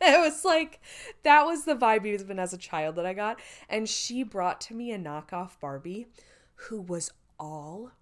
[0.00, 0.80] it was like
[1.22, 4.74] that was the vibe even as a child that i got and she brought to
[4.74, 6.06] me a knockoff barbie
[6.54, 7.92] who was all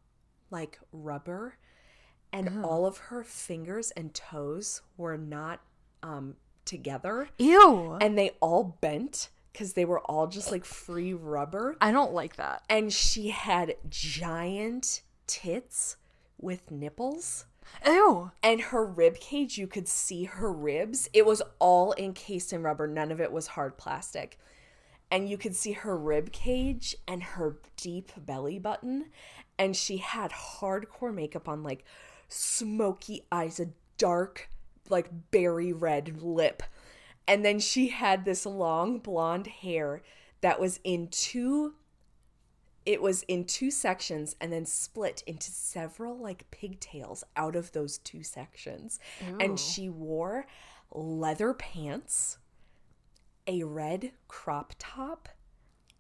[0.51, 1.57] like rubber
[2.33, 5.61] and all of her fingers and toes were not
[6.03, 7.99] um together Ew.
[8.01, 11.77] and they all bent because they were all just like free rubber.
[11.81, 12.63] I don't like that.
[12.69, 15.97] And she had giant tits
[16.39, 17.47] with nipples.
[17.85, 18.33] Ew.
[18.43, 21.09] And her rib cage, you could see her ribs.
[21.13, 24.39] It was all encased in rubber, none of it was hard plastic.
[25.11, 29.07] And you could see her rib cage and her deep belly button.
[29.59, 31.85] And she had hardcore makeup on, like
[32.29, 34.49] smoky eyes, a dark,
[34.89, 36.63] like berry red lip.
[37.31, 40.03] And then she had this long blonde hair
[40.41, 41.75] that was in two
[42.85, 47.99] it was in two sections and then split into several like pigtails out of those
[47.99, 48.99] two sections.
[49.39, 50.47] And she wore
[50.91, 52.39] leather pants,
[53.47, 55.29] a red crop top,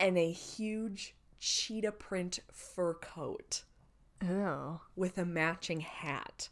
[0.00, 3.62] and a huge cheetah print fur coat
[4.20, 4.80] Ew.
[4.96, 6.48] with a matching hat.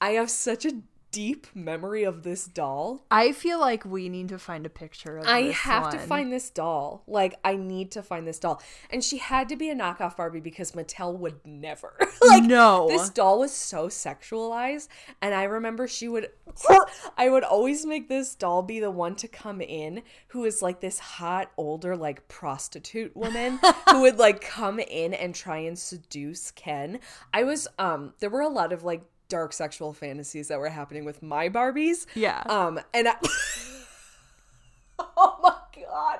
[0.00, 3.04] I have such a deep memory of this doll.
[3.10, 5.32] I feel like we need to find a picture of this.
[5.32, 7.02] I have to find this doll.
[7.06, 8.62] Like, I need to find this doll.
[8.90, 11.94] And she had to be a knockoff Barbie because Mattel would never.
[12.22, 12.88] like, No.
[12.88, 14.88] This doll was so sexualized.
[15.20, 16.30] And I remember she would,
[17.18, 20.80] I would always make this doll be the one to come in who is like
[20.80, 23.58] this hot, older, like prostitute woman
[23.90, 27.00] who would like come in and try and seduce Ken.
[27.32, 31.06] I was, um, there were a lot of like dark sexual fantasies that were happening
[31.06, 32.04] with my Barbies.
[32.14, 32.42] Yeah.
[32.46, 33.14] Um, and I,
[34.98, 36.18] oh my god!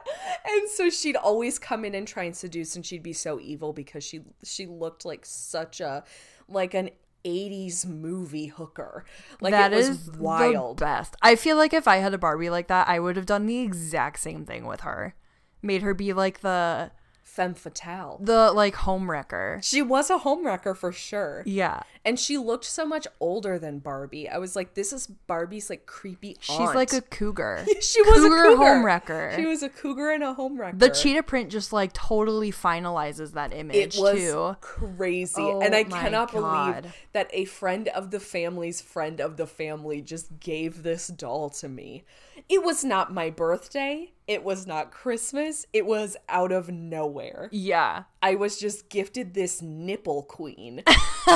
[0.48, 3.72] And so she'd always come in and try and seduce, and she'd be so evil
[3.74, 6.04] because she she looked like such a
[6.48, 6.90] like an.
[7.22, 9.04] 80s movie hooker.
[9.42, 10.80] Like That it was is wild.
[10.80, 11.16] best.
[11.20, 13.58] I feel like if I had a Barbie like that, I would have done the
[13.58, 15.14] exact same thing with her.
[15.60, 16.90] Made her be like the
[17.30, 18.18] femme fatale.
[18.20, 19.60] The like home wrecker.
[19.62, 21.44] She was a homewrecker for sure.
[21.46, 21.82] Yeah.
[22.04, 24.28] And she looked so much older than Barbie.
[24.28, 26.42] I was like, this is Barbie's like creepy aunt.
[26.42, 27.64] She's like a cougar.
[27.80, 29.32] she was cougar, a cougar home wrecker.
[29.36, 30.78] She was a cougar and a homewrecker.
[30.78, 34.56] the cheetah print just like totally finalizes that image it was too.
[34.60, 35.40] crazy.
[35.40, 36.82] Oh and I cannot God.
[36.82, 41.50] believe that a friend of the family's friend of the family just gave this doll
[41.50, 42.04] to me.
[42.48, 44.12] It was not my birthday.
[44.26, 45.66] It was not Christmas.
[45.72, 47.48] It was out of nowhere.
[47.52, 48.04] Yeah.
[48.22, 50.84] I was just gifted this nipple queen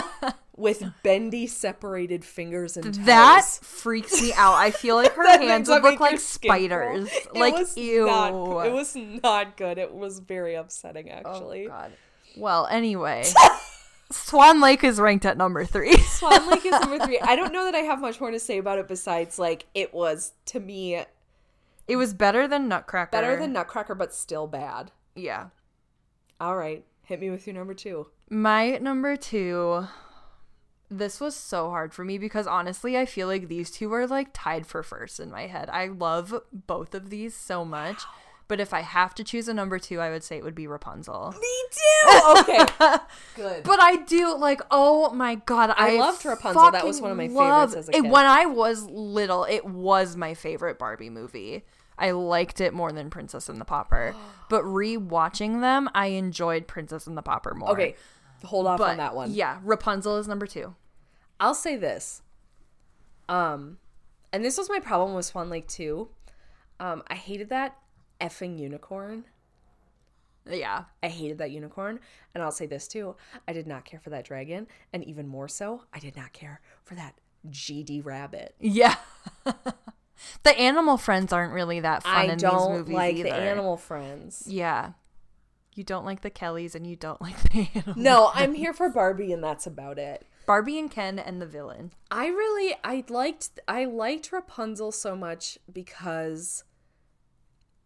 [0.56, 3.04] with bendy separated fingers and toes.
[3.04, 4.54] That freaks me out.
[4.54, 7.10] I feel like her hands would look like spiders.
[7.34, 8.06] Like ew.
[8.06, 9.78] Not, it was not good.
[9.78, 11.66] It was very upsetting, oh, actually.
[11.66, 11.92] Oh, God.
[12.36, 13.24] Well, anyway,
[14.10, 15.96] Swan Lake is ranked at number three.
[15.98, 17.18] Swan Lake is number three.
[17.20, 19.92] I don't know that I have much more to say about it besides like it
[19.94, 21.04] was to me
[21.86, 23.10] it was better than Nutcracker.
[23.10, 24.90] better than Nutcracker, but still bad.
[25.14, 25.48] yeah.
[26.40, 28.08] All right, hit me with your number two.
[28.28, 29.86] My number two.
[30.90, 34.28] This was so hard for me because honestly, I feel like these two are like
[34.32, 35.70] tied for first in my head.
[35.70, 38.02] I love both of these so much.
[38.46, 40.66] But if I have to choose a number two, I would say it would be
[40.66, 41.34] Rapunzel.
[41.40, 42.20] Me too.
[42.40, 42.66] Okay,
[43.36, 43.62] good.
[43.64, 46.70] But I do like, oh my god, I, I loved Rapunzel.
[46.72, 50.16] That was one of my favorites as a it- when I was little, it was
[50.16, 51.64] my favorite Barbie movie.
[51.96, 54.14] I liked it more than Princess and the Pauper.
[54.50, 57.70] but rewatching them, I enjoyed Princess and the Pauper more.
[57.70, 57.94] Okay,
[58.44, 59.32] hold off but on that one.
[59.32, 60.74] yeah, Rapunzel is number two.
[61.40, 62.20] I'll say this.
[63.28, 63.78] Um,
[64.32, 66.08] and this was my problem with Swan Lake too.
[66.78, 67.78] Um, I hated that
[68.24, 69.24] effing unicorn.
[70.48, 72.00] Yeah, I hated that unicorn.
[72.34, 73.16] And I'll say this too.
[73.48, 74.66] I did not care for that dragon.
[74.92, 77.14] And even more so, I did not care for that
[77.50, 78.54] GD rabbit.
[78.60, 78.96] yeah.
[80.42, 83.28] the animal friends aren't really that fun I in these don't movies like either.
[83.30, 84.44] the animal friends.
[84.46, 84.92] Yeah,
[85.74, 87.94] you don't like the Kellys and you don't like the animal.
[87.96, 90.26] No, I'm here for Barbie and that's about it.
[90.46, 91.92] Barbie and Ken and the villain.
[92.10, 96.64] I really I liked I liked Rapunzel so much because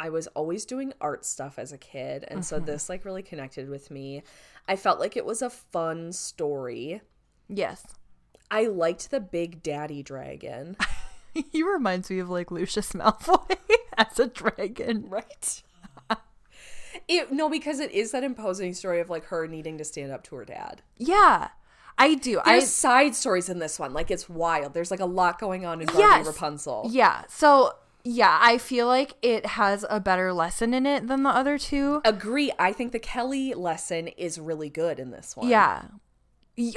[0.01, 2.67] I was always doing art stuff as a kid and so mm-hmm.
[2.67, 4.23] this like really connected with me.
[4.67, 7.01] I felt like it was a fun story.
[7.49, 7.85] Yes.
[8.51, 10.77] I liked the big daddy dragon.
[11.53, 13.57] he reminds me of like Lucius Malfoy
[13.99, 15.07] as a dragon.
[15.09, 15.63] Right.
[17.09, 20.23] it no, because it is that imposing story of like her needing to stand up
[20.25, 20.83] to her dad.
[20.97, 21.49] Yeah,
[21.97, 22.41] I do.
[22.45, 23.93] There's I side stories in this one.
[23.93, 24.75] Like it's wild.
[24.75, 26.27] There's like a lot going on in Barbie Yes.
[26.27, 26.89] Rapunzel.
[26.91, 27.25] yeah.
[27.29, 27.75] So
[28.11, 32.01] yeah, I feel like it has a better lesson in it than the other two.
[32.07, 32.51] Agree.
[32.59, 35.47] I think the Kelly lesson is really good in this one.
[35.47, 35.83] Yeah.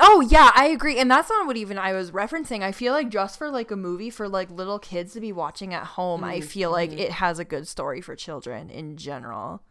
[0.01, 0.99] Oh yeah, I agree.
[0.99, 2.63] And that's not what even I was referencing.
[2.63, 5.73] I feel like just for like a movie for like little kids to be watching
[5.73, 6.99] at home, I feel like mm-hmm.
[6.99, 9.63] it has a good story for children in general.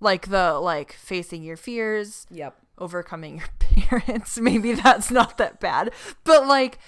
[0.00, 2.58] Like the like facing your fears, Yep.
[2.78, 3.48] overcoming your
[4.00, 4.40] parents.
[4.40, 5.92] Maybe that's not that bad.
[6.24, 6.80] But like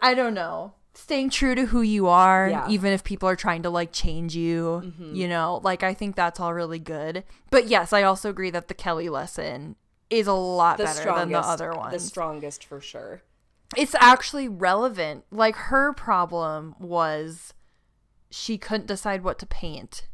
[0.00, 0.74] I don't know.
[0.94, 2.68] Staying true to who you are, Yeah.
[2.68, 6.38] even if people are trying to like change you, you know, like I think that's
[6.38, 7.24] all really good.
[7.50, 9.76] But yes, I also agree that the Kelly lesson
[10.10, 13.22] is a lot The better than the other one The strongest for sure.
[13.74, 15.24] it's actually relevant.
[15.30, 17.54] Like her problem was
[18.30, 20.08] she couldn't decide what to paint.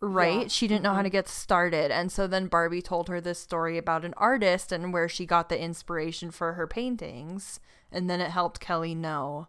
[0.00, 0.28] Right?
[0.32, 0.38] Yeah.
[0.42, 0.48] Mm-hmm.
[0.48, 1.90] She didn't know how to get started.
[1.90, 5.48] And so then Barbie told her this story about an artist and where she got
[5.48, 7.58] the inspiration for her paintings.
[7.92, 9.48] And then it helped Kelly know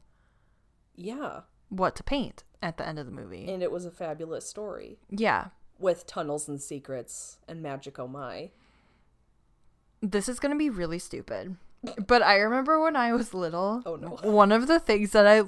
[0.95, 1.41] Yeah.
[1.69, 3.49] what to paint at the end of the movie.
[3.49, 5.47] And it was a fabulous story yeah.
[5.79, 8.51] with tunnels and secrets and magic oh my.
[10.01, 11.57] This is going to be really stupid.
[12.07, 14.09] But I remember when I was little, Oh, no.
[14.23, 15.43] one of the things that I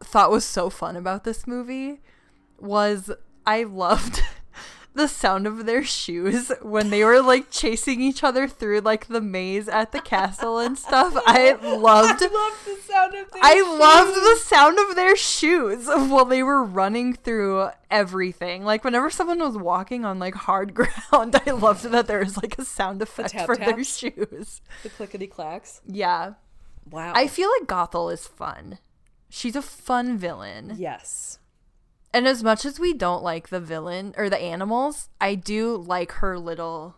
[0.00, 2.00] thought was so fun about this movie
[2.58, 3.10] was
[3.46, 4.22] I loved
[4.96, 9.20] the sound of their shoes when they were like chasing each other through like the
[9.20, 11.14] maze at the castle and stuff.
[11.26, 16.24] I loved love the sound of their I loved the sound of their shoes while
[16.24, 18.64] they were running through everything.
[18.64, 20.74] Like whenever someone was walking on like hard
[21.12, 24.60] ground, I loved that there was like a sound effect tap for their shoes.
[24.82, 25.80] the clickety clacks.
[25.86, 26.34] Yeah.
[26.90, 27.12] Wow.
[27.14, 28.78] I feel like Gothel is fun.
[29.28, 30.74] She's a fun villain.
[30.78, 31.38] yes.
[32.16, 36.12] And as much as we don't like the villain or the animals, I do like
[36.12, 36.94] her little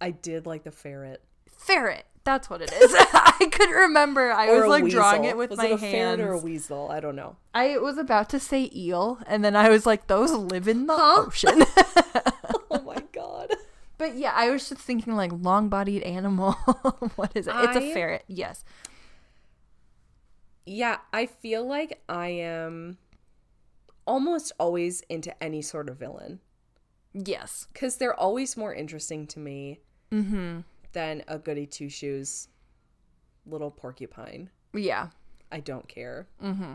[0.00, 1.20] I did like the ferret.
[1.48, 2.06] ferret.
[2.22, 2.94] That's what it is.
[2.96, 4.30] I couldn't remember.
[4.30, 5.92] I Or was like drawing it with was my it a hands.
[5.92, 6.88] ferret or a weasel?
[6.92, 7.34] I don't know.
[7.54, 10.96] I was about to say eel, and then I was like, those live in the
[10.96, 11.24] Huh?
[11.26, 11.62] ocean.
[12.70, 13.50] Oh my god.
[13.98, 16.52] but yeah, I was just thinking like long bodied animal.
[17.16, 17.54] what is it?
[17.56, 18.22] It's a ferret.
[18.28, 18.64] Yes.
[20.66, 22.98] Yeah, I feel like I am
[24.06, 26.40] almost always into any sort of villain.
[27.12, 27.66] Yes.
[27.72, 29.80] because they're always more interesting to me
[30.12, 30.60] Mm-hmm.
[30.92, 32.48] than a goody two shoes
[33.46, 34.50] little porcupine.
[34.74, 35.08] Yeah.
[35.50, 36.28] I don't care.
[36.42, 36.74] Mm-hmm.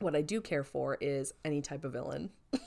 [0.00, 2.30] What I do care for is any type of villain.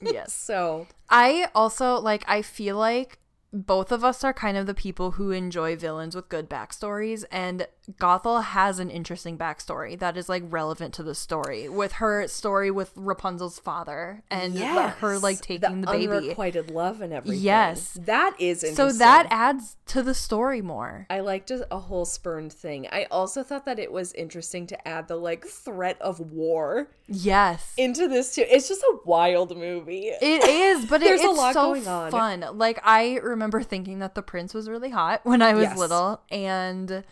[0.00, 0.32] Yes.
[0.32, 3.18] So I also like I feel like
[3.52, 7.66] both of us are kind of the people who enjoy villains with good backstories and
[7.98, 12.70] Gothel has an interesting backstory that is like relevant to the story with her story
[12.70, 16.12] with Rapunzel's father and the- her like taking the, the baby.
[16.12, 17.40] unrequited love and everything.
[17.42, 17.96] Yes.
[18.02, 21.06] that is So that adds to the story more.
[21.08, 22.86] I liked a, a whole spurned thing.
[22.92, 27.72] I also thought that it was interesting to add the like threat of war Yes.
[27.78, 28.44] into this too.
[28.46, 30.08] It's just a wild movie.
[30.20, 32.10] It is, but it, it's a lot so going on.
[32.10, 32.44] fun.
[32.58, 35.78] Like I remember thinking that the prince was really hot when I was Yes.
[35.78, 37.04] little, and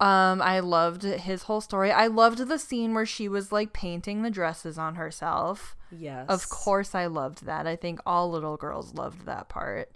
[0.00, 1.92] um, I loved his whole story.
[1.92, 5.76] I loved the scene where she was like painting the dresses on herself.
[5.90, 7.66] yes, Of course, I loved that.
[7.66, 9.92] I think all little girls loved that part.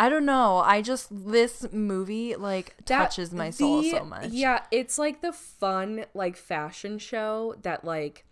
[0.00, 0.58] I don't know.
[0.58, 4.28] I just this movie like That- touches my soul the- so much.
[4.28, 8.24] Yeah, it's like the fun like fashion show that like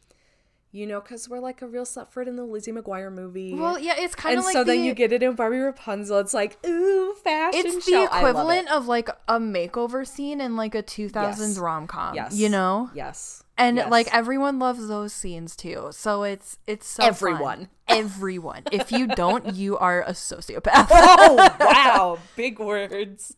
[0.73, 3.55] you know because we're like a real Suffered in the Lizzie McGuire movie.
[3.55, 6.19] Well, yeah, it's kind of like so then you get it in Barbie Rapunzel.
[6.19, 7.91] It's like ooh, fashion it's show.
[7.93, 8.73] the love equivalent it.
[8.73, 11.59] of like a makeover scene in like a 2000s Yes.
[11.59, 13.91] rom-com yes, you know yes, and Yes.
[13.91, 17.09] like everyone loves those scenes too so it's it's so fun.
[17.09, 17.69] Everyone.
[17.89, 23.37] everyone if you don't you are a sociopath oh wow, big words.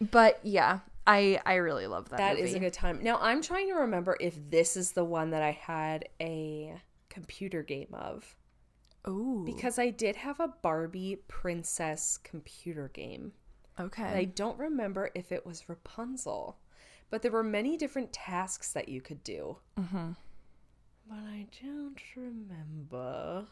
[0.00, 2.48] but yeah i i really love that That movie.
[2.48, 3.02] is a good time.
[3.02, 6.74] Now I'm trying to remember if this is the one that I had a
[7.08, 8.36] computer game of
[9.08, 13.32] Ooh, because I did have a Barbie princess computer game.
[13.80, 16.58] okay And I don't remember if it was Rapunzel,
[17.10, 19.58] but there were many different tasks that you could do.
[19.78, 20.12] mm-hmm.
[21.08, 23.46] But I don't remember.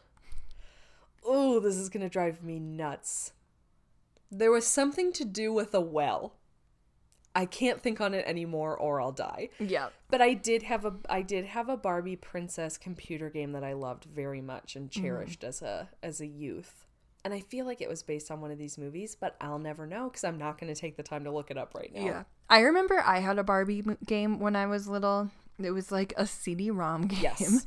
[1.24, 3.32] Oh, this is going to drive me nuts.
[4.30, 6.36] There was something to do with a well.
[7.34, 9.50] I can't think on it anymore or I'll die.
[9.58, 13.62] yeah But I did have a I did have a Barbie princess computer game that
[13.64, 15.02] I loved very much and mm-hmm.
[15.02, 16.84] cherished as a as a youth.
[17.24, 19.86] And I feel like it was based on one of these movies, but I'll never
[19.86, 22.04] know because I'm not going to take the time to look it up right now.
[22.04, 25.30] yeah i remember i had a barbie m- game when i was little
[25.62, 27.64] it was like a cd-rom game Yes.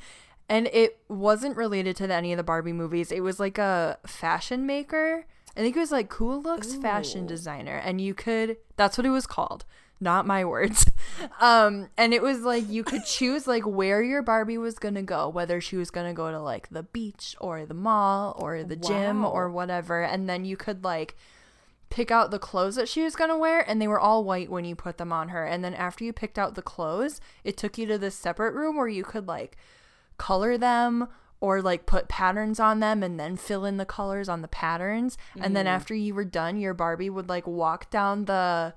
[0.50, 3.12] and it wasn't related to any of the Barbie movies.
[3.14, 5.26] It was like a fashion maker.
[5.56, 8.58] I think it was like Cool Looks Fashion Designer, and you could.
[8.76, 9.66] That's what it was called,
[10.00, 10.86] not my words.
[11.40, 15.30] Um, and it was like you could choose like where your Barbie was gonna go,
[15.30, 19.24] whether she was gonna go to like the beach or the mall or the gym
[19.24, 21.16] or whatever, and then you could like
[21.94, 24.50] pick out the clothes that she was going to wear and they were all white
[24.50, 27.56] when you put them on her and then after you picked out the clothes it
[27.56, 29.56] took you to this separate room where you could like
[30.18, 31.08] color them
[31.44, 35.18] or like put patterns on them and then fill in the colors on the patterns.
[35.38, 38.74] And then after you were done your barbie would like walk down the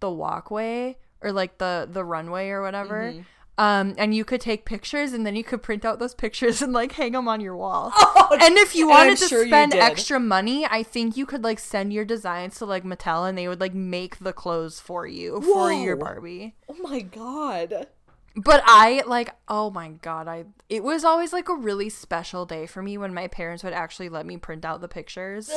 [0.00, 3.14] the walkway or like the the runway or whatever.
[3.56, 6.72] Um and you could take pictures and then you could print out those pictures and
[6.72, 7.92] like hang them on your wall.
[8.32, 11.92] And if you wanted to sure spend extra money i think you could like send
[11.92, 15.70] your designs to like mattel and they would like make the clothes for you for
[15.70, 16.56] your barbie.
[16.68, 17.86] Oh my god.
[18.34, 22.66] But I like, oh my god, I it was always like a really special day
[22.66, 25.54] for me when my parents would actually let me print out the pictures of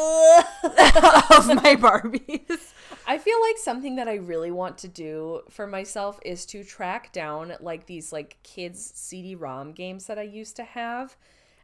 [1.48, 2.74] my Barbies.
[3.08, 7.14] I feel like something that I really want to do for myself is to track
[7.14, 11.16] down like these like kids CD-ROM games that I used to have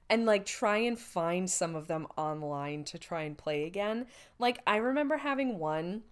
[0.10, 4.06] and like try and find some of them online to try and play again.
[4.40, 6.04] Like I remember having one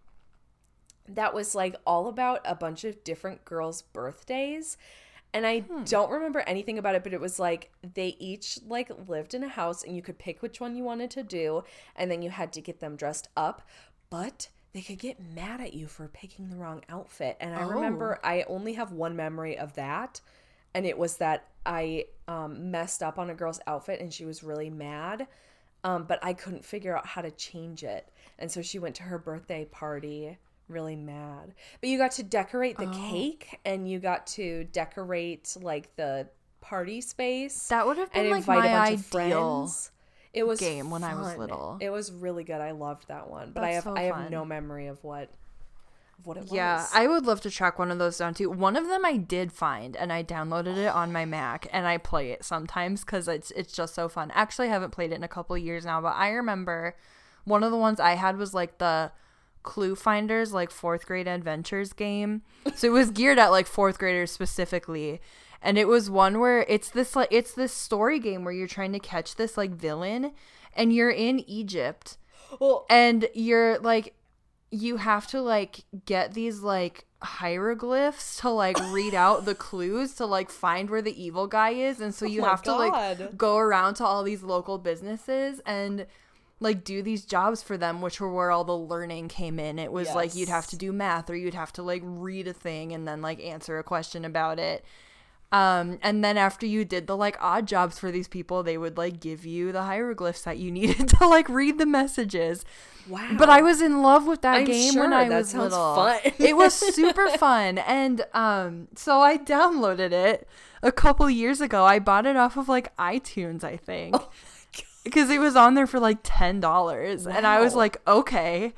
[1.15, 4.77] that was like all about a bunch of different girls' birthdays.
[5.33, 9.33] And I don't remember anything about it, but it was like they each like lived
[9.33, 11.63] in a house and you could pick which one you wanted to do
[11.95, 13.61] and then you had to get them dressed up,
[14.09, 17.37] but they could get mad at you for picking the wrong outfit.
[17.39, 20.19] And I remember I only have one memory of that
[20.73, 24.43] and it was that I um, messed up on a girl's outfit and she was
[24.43, 25.27] really mad.
[25.83, 28.09] Um, but I couldn't figure out how to change it.
[28.37, 30.37] And so she went to her birthday party
[30.69, 31.53] really mad.
[31.81, 33.09] But you got to decorate the oh.
[33.09, 36.27] cake and you got to decorate like the
[36.61, 37.67] party space.
[37.67, 39.71] That would have been like my a bunch of ideal.
[40.31, 41.77] It was game when I was little.
[41.81, 42.61] It was really good.
[42.61, 43.51] I loved that one.
[43.51, 45.29] But I have so I have no memory of what
[46.19, 46.91] of what it Yeah, was.
[46.93, 48.49] Yeah, I would love to track one of those down too.
[48.49, 51.97] One of them I did find, and I downloaded it on my Mac, and I
[51.97, 54.31] play it sometimes because it's it's just so fun.
[54.35, 56.95] Actually, I haven't played it in a couple of years now, but I remember
[57.45, 59.11] one of the ones I had was like the
[59.69, 62.41] Clue Finders, like fourth grade adventures game.
[62.75, 65.21] So it was geared at like fourth graders specifically.
[65.61, 68.93] and it was one where it's this like it's this story game where you're trying
[68.93, 70.31] to catch this like villain
[70.73, 72.17] and you're in Egypt
[72.59, 74.13] Well, and you're like
[74.71, 80.25] you have to like get these like hieroglyphs to like read out the clues to
[80.25, 83.37] like find where the evil guy is and so oh you Oh have to like
[83.37, 86.05] go around to all these local businesses and
[86.59, 89.91] like do these jobs for them which were where all the learning came in it
[89.91, 92.91] was like you'd have to do math or you'd have to like read a thing
[92.93, 94.83] and then like answer a question about it
[95.51, 98.97] um and then after you did the like odd jobs for these people they would
[98.97, 102.65] like give you the hieroglyphs that you needed to like read the messages
[103.07, 103.35] wow.
[103.37, 105.95] but I was in love with that I'm game sure, when I that was little.
[105.95, 106.19] fun.
[106.37, 110.47] it was super fun, and um, so I downloaded it
[110.81, 111.83] a couple years ago.
[111.85, 114.29] I bought it off of like iTunes, I think, Oh
[115.03, 118.73] because it was on there for like ten dollars, and I was like, okay.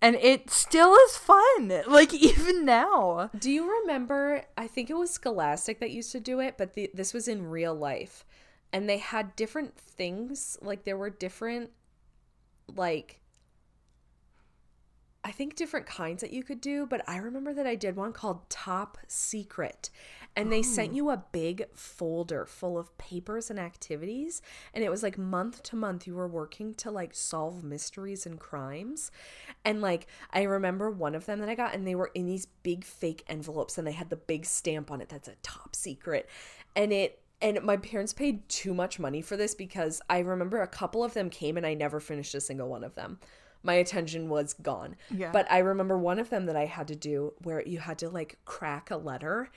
[0.00, 3.30] And it still is fun, like even now.
[3.36, 4.44] Do you remember?
[4.56, 7.50] I think it was Scholastic that used to do it, but the, this was in
[7.50, 8.24] real life.
[8.72, 10.58] And they had different things.
[10.60, 11.70] Like, there were different,
[12.76, 13.20] like,
[15.24, 16.86] I think different kinds that you could do.
[16.86, 19.88] But I remember that I did one called Top Secret.
[20.36, 20.94] And they sent oh.
[20.94, 24.40] you a big folder full of papers and activities.
[24.72, 28.38] And it was like month to month, you were working to like solve mysteries and
[28.38, 29.10] crimes.
[29.64, 32.46] And like, I remember one of them that I got, and they were in these
[32.46, 36.28] big fake envelopes, and they had the big stamp on it that's a top secret.
[36.76, 40.66] And it, and my parents paid too much money for this because I remember a
[40.66, 43.18] couple of them came and I never finished a single one of them.
[43.62, 44.96] My attention was gone.
[45.10, 45.30] Yeah.
[45.32, 48.08] But I remember one of them that I had to do where you had to
[48.08, 49.50] like crack a letter.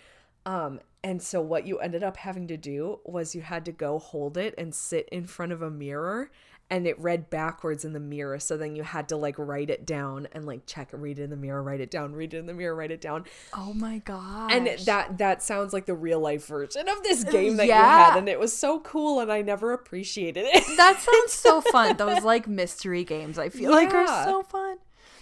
[0.45, 3.99] Um, and so what you ended up having to do was you had to go
[3.99, 6.31] hold it and sit in front of a mirror
[6.71, 8.39] and it read backwards in the mirror.
[8.39, 11.29] So then you had to like write it down and like check, read it in
[11.29, 13.25] the mirror, write it down, read it in the mirror, write it down.
[13.53, 14.53] Oh my god!
[14.53, 18.17] And that that sounds like the real life version of this game that you had,
[18.17, 20.77] and it was so cool, and I never appreciated it.
[20.77, 21.97] that sounds so fun.
[21.97, 24.77] Those like mystery games, I feel like are so fun.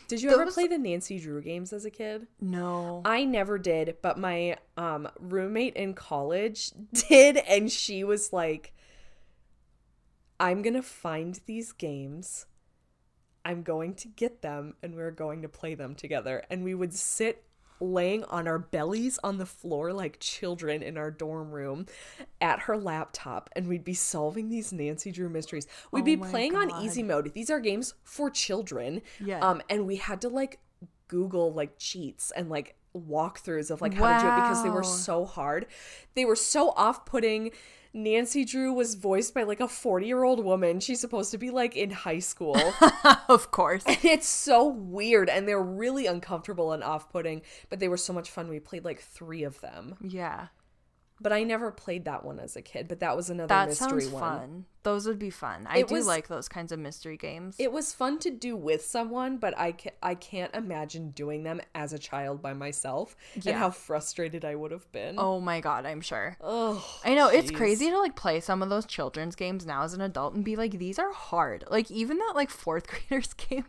[0.09, 2.25] Did you ever play the Nancy Drew games as a kid?
[2.41, 3.03] No.
[3.05, 6.71] I never did, but my um roommate in college
[7.07, 8.73] did and she was like
[10.39, 12.45] I'm going to find these games.
[13.45, 16.93] I'm going to get them and we're going to play them together and we would
[16.93, 17.43] sit
[17.79, 21.85] laying on our bellies on the floor like children in our dorm room
[22.41, 25.67] at her laptop and we'd be solving these Nancy Drew mysteries.
[25.91, 27.33] We'd Oh be playing on easy mode.
[27.33, 29.01] These are games for children.
[29.19, 29.39] Yeah.
[29.39, 30.59] Um and we had to like
[31.07, 34.83] Google like cheats and like walkthroughs of like how to do it because they were
[34.83, 35.67] so hard.
[36.15, 37.51] They were so off-putting.
[37.93, 40.79] Nancy Drew was voiced by like a 40-year-old woman.
[40.79, 42.59] She's supposed to be like in high school.
[43.29, 43.83] of course.
[43.87, 48.47] it's so weird and they're really uncomfortable and off-putting, but they were so much fun.
[48.47, 49.95] We played like 3 of them.
[50.01, 50.47] Yeah.
[51.21, 54.01] But I never played that one as a kid, but that was another That mystery
[54.03, 54.21] sounds one.
[54.39, 54.65] fun.
[54.83, 55.67] Those would be fun.
[55.69, 57.57] I It do was- like those kinds of mystery games.
[57.59, 61.59] It was fun to do with someone, but I ca- I can't imagine doing them
[61.75, 63.51] as a child by myself Yeah.
[63.51, 65.15] and how frustrated I would have been.
[65.19, 66.37] oh my god, I'm sure.
[66.39, 69.93] Oh, I know it's crazy to like play some of those children's games now as
[69.93, 71.65] an adult and be like, these are hard.
[71.69, 73.65] Like even that like fourth graders game,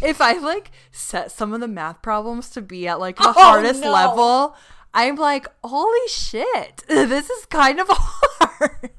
[0.00, 3.32] if I like set some of the math problems to be at like the Oh,
[3.32, 3.90] hardest no.
[3.92, 4.54] level,
[4.94, 8.90] I'm like, holy shit, this is kind of hard.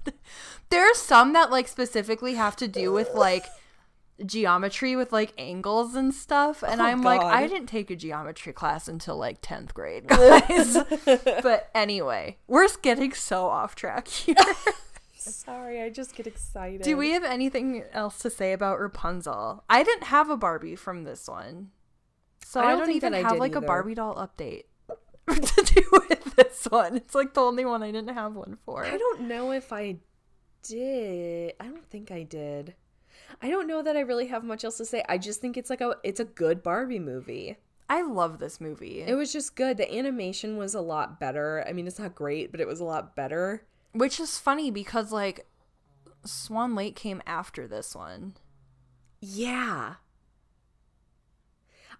[0.69, 3.45] there are some that like specifically have to do with like
[4.25, 8.53] geometry with like angles and stuff and Oh, i'm like i didn't take a geometry
[8.53, 10.77] class until like 10th grade guys
[11.41, 14.35] but anyway we're getting so off track here
[15.17, 16.81] Sorry, I just get excited.
[16.83, 21.03] do we have anything else to say about rapunzel i didn't have a barbie from
[21.05, 21.71] this one
[22.45, 23.65] so I i don't don't, think even I have like either.
[23.65, 24.65] a barbie doll update
[25.29, 28.85] to do with this one it's like the only one i didn't have one for
[28.85, 29.97] I don't know if I
[30.63, 31.53] did.
[31.59, 32.73] I don't think I did.
[33.41, 35.03] I don't know that I really have much else to say.
[35.07, 37.57] I just think it's like a it's a good Barbie movie.
[37.89, 39.77] i love this movie It was just good.
[39.77, 41.63] The animation was a lot better.
[41.67, 43.65] I mean, it's not great, but it was a lot better.
[43.91, 45.45] Which is funny because like
[46.25, 48.35] Swan Lake came after this one.
[49.19, 49.95] Yeah.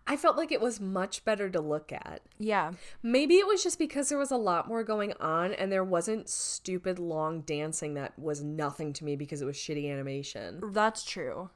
[0.06, 2.22] I felt like it was much better to look at.
[2.38, 2.74] Yeah.
[3.01, 6.28] Maybe it was just because there was a lot more going on and there wasn't
[6.28, 10.62] stupid long dancing that was nothing to me because it was shitty animation.
[10.74, 11.49] That's true.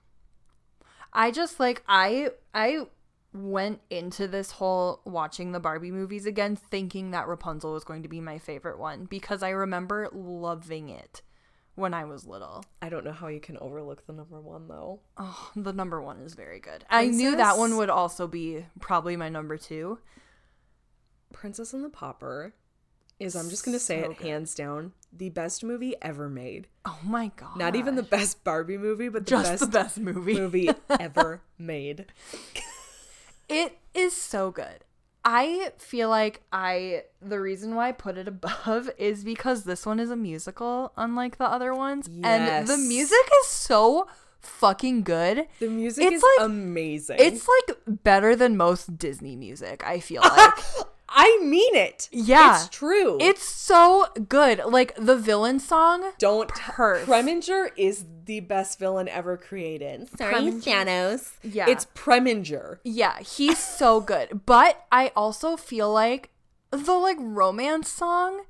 [1.12, 2.88] I just like I I
[3.34, 8.10] went into this whole watching the Barbie movies again thinking that Rapunzel was going to
[8.10, 11.22] be my favorite one because I remember loving it
[11.78, 12.66] when I was little.
[12.82, 15.00] I don't know how you can overlook the number one though.
[15.16, 16.84] Oh, the number 1 is very good.
[16.90, 20.00] I knew that one would also be probably my number 2.
[21.32, 22.54] Princess and the Pauper
[23.20, 24.28] is I'm just gonna say So it good.
[24.28, 26.68] hands down the best movie ever made.
[26.86, 27.58] Oh my god.
[27.58, 30.34] Not even the best Barbie movie, but the just best the best movie.
[30.36, 30.70] movie
[31.00, 32.06] ever made.
[33.50, 34.84] It is so good.
[35.30, 40.00] I feel like I the reason why I put it above is because this one
[40.00, 44.08] is a musical unlike the other ones and the music is so
[44.40, 45.48] fucking good.
[45.60, 47.18] The music It's is like- amazing.
[47.20, 50.54] It's like better than most Disney music, I feel like.
[51.20, 52.09] I mean it.
[52.11, 52.57] Yeah.
[52.59, 53.18] It's true.
[53.20, 54.61] it's so good.
[54.68, 57.05] Like the villain song don't Perf.
[57.05, 60.07] Preminger is the best villain ever created.
[60.15, 60.61] Sorry, Preminger.
[60.63, 61.32] Thanos.
[61.41, 61.68] Yeah.
[61.70, 62.78] It's Preminger.
[62.84, 64.45] Yeah, he's so good.
[64.45, 66.30] But I also feel like
[66.70, 68.43] the like romance song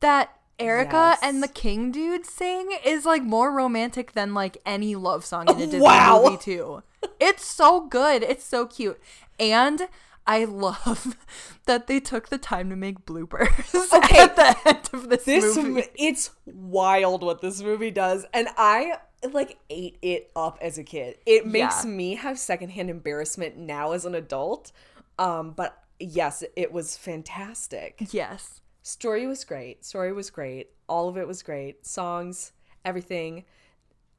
[0.00, 1.18] that Erica Yes.
[1.22, 5.56] and the King dude sing is like more romantic than like any love song in
[5.56, 6.22] a Disney Wow.
[6.24, 6.82] movie too.
[7.20, 8.22] It's so good.
[8.22, 8.98] It's so cute.
[9.38, 9.88] And
[10.26, 11.16] I love
[11.66, 14.18] that they took the time to make bloopers Okay.
[14.20, 15.68] at the end of this, This movie.
[15.70, 18.98] mo- it's wild what this movie does, and I
[19.32, 21.18] like ate it up as a kid.
[21.26, 21.90] It makes Yeah.
[21.90, 24.72] me have secondhand embarrassment now as an adult.
[25.18, 28.08] Um, but yes, it was fantastic.
[28.12, 28.60] yes.
[28.82, 29.84] Story was great.
[29.84, 30.70] Story was great.
[30.88, 31.86] All of it was great.
[31.86, 32.52] Songs,
[32.84, 33.44] everything.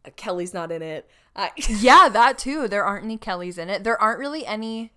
[0.03, 1.07] Uh, Kelly's not in it.
[1.35, 2.67] I, Yeah, that too.
[2.67, 3.83] There aren't any Kellys in it.
[3.83, 4.91] There aren't really any.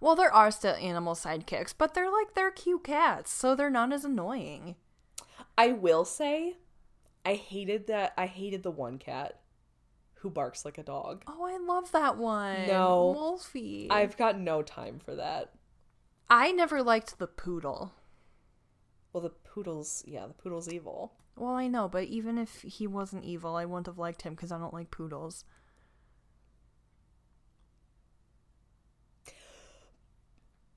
[0.00, 3.92] Well, there are still animal sidekicks, but they're like they're cute cats, so they're not
[3.92, 4.76] as annoying.
[5.56, 6.56] I will say,
[7.24, 8.14] I hated that.
[8.16, 9.40] I hated the one cat
[10.20, 11.24] who barks like a dog.
[11.26, 12.66] Oh, I love that one.
[12.66, 13.12] No.
[13.14, 13.88] Wolfie.
[13.90, 15.52] I've got no time for that.
[16.30, 17.92] I never liked the poodle.
[19.12, 21.14] Well, the poodle's yeah, the poodle's evil.
[21.36, 24.52] Well, I know, but even if he wasn't evil, I wouldn't have liked him because
[24.52, 25.44] I don't like poodles.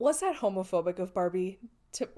[0.02, 1.60] Was that homophobic of Barbie
[1.92, 2.10] to?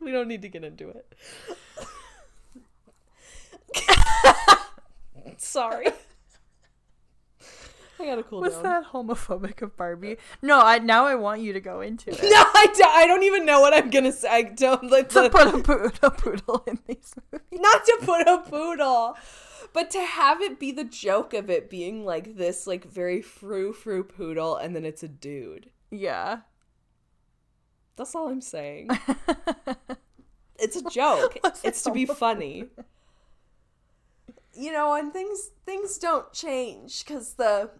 [0.00, 1.14] we don't need to get into it.
[5.36, 5.86] Sorry.
[8.02, 8.62] I gotta cool Was down.
[8.64, 10.16] that homophobic of Barbie?
[10.42, 12.22] No, I now I want you to go into it.
[12.22, 14.28] No, I don't, I don't even know what I'm gonna say.
[14.28, 17.46] I don't like to put a, poodle, a poodle in these movies.
[17.52, 19.16] not to put a poodle,
[19.72, 23.72] but to have it be the joke of it being like this, like very frou
[23.72, 25.70] frou poodle, and then it's a dude.
[25.90, 26.40] Yeah.
[27.96, 28.88] That's all I'm saying.
[30.58, 31.38] it's a joke.
[31.64, 32.64] It's to be funny.
[34.54, 37.70] You know, and things things don't change because the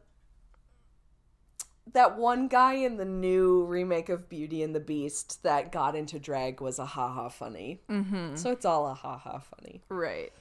[1.93, 6.19] that one guy in the new remake of Beauty and the Beast that got into
[6.19, 7.81] drag was a haha funny.
[7.89, 8.37] Mm-hmm.
[8.37, 9.83] So it's all a haha funny.
[9.89, 10.33] Right.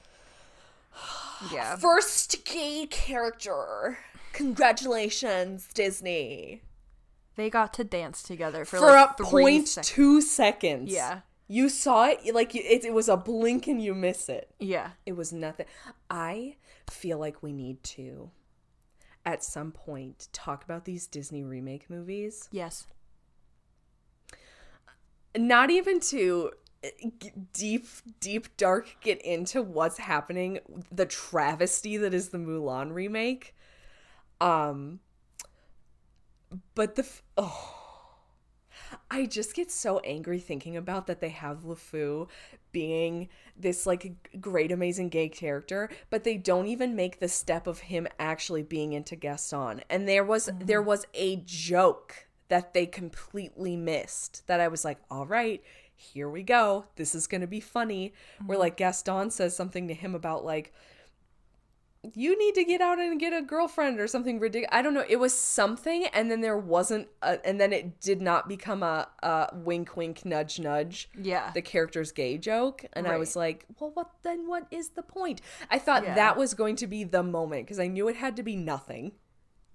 [1.51, 1.75] Yeah.
[1.75, 3.97] First gay character.
[4.33, 6.61] Congratulations, Disney.
[7.35, 9.87] They got to dance together for, For, like a point seconds.
[9.87, 10.91] two seconds.
[10.91, 11.21] Yeah.
[11.47, 14.51] You saw it like it, it was a blink and you miss it.
[14.59, 14.91] Yeah.
[15.05, 15.65] It was nothing.
[16.11, 16.57] I
[16.91, 18.29] feel like we need to,
[19.25, 22.49] at some point, talk about these Disney remake movies.
[22.51, 22.87] Yes.
[25.37, 26.51] Not even to
[26.83, 26.87] uh,
[27.53, 27.85] deep,
[28.19, 30.59] deep, dark get into what's happening,
[30.91, 33.55] the travesty that is the Mulan remake.
[34.39, 34.99] Um,
[36.75, 37.07] but the
[37.37, 37.80] oh.
[39.09, 42.27] I just get so angry thinking about that they have LeFou
[42.71, 47.79] being this like great amazing gay character, but they don't even make the step of
[47.79, 49.81] him actually being into Gaston.
[49.89, 50.65] And there was mm.
[50.65, 55.63] there was a joke that they completely missed that I was like, "All right,
[55.95, 56.85] here we go.
[56.95, 58.13] This is going to be funny."
[58.45, 58.61] Where mm.
[58.61, 60.73] like Gaston says something to him about like
[62.15, 64.69] you need to get out and get a girlfriend or something ridiculous.
[64.71, 65.03] I don't know.
[65.07, 69.07] It was something, and then there wasn't, a, and then it did not become a,
[69.21, 71.09] a wink, wink, nudge, nudge.
[71.15, 71.51] Yeah.
[71.53, 74.47] The character's gay joke, and I was like, well, what then?
[74.47, 75.41] What is the point?
[75.69, 76.15] I thought Yeah.
[76.15, 79.11] that was going to be the moment because I knew it had to be nothing.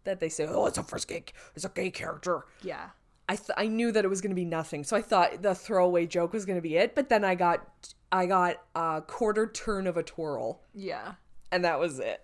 [0.04, 1.24] That they say, oh, it's a first gay,
[1.54, 2.44] it's a gay character.
[2.62, 2.90] Yeah.
[3.28, 5.52] I th- I knew that it was going to be nothing, so I thought the
[5.54, 6.94] throwaway joke was going to be it.
[6.94, 7.66] But then I got
[8.12, 11.14] I got a quarter turn of a twirl Yeah.
[11.50, 12.22] And that was it.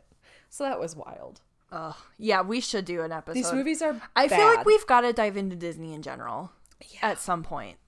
[0.49, 1.41] So that was wild.
[1.71, 1.95] Ugh.
[2.19, 3.35] Yeah, we should do an episode.
[3.35, 4.01] These movies are.
[4.15, 6.53] I feel like we've got to dive into Disney in general
[7.01, 7.79] at some point.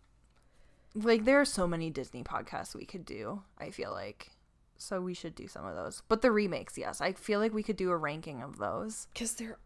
[0.94, 3.42] Like there are so many Disney podcasts we could do.
[3.58, 4.30] I feel like,
[4.78, 6.02] so we should do some of those.
[6.08, 9.08] But the remakes, yes, I feel like we could do a ranking of those.
[9.12, 9.58] because they're.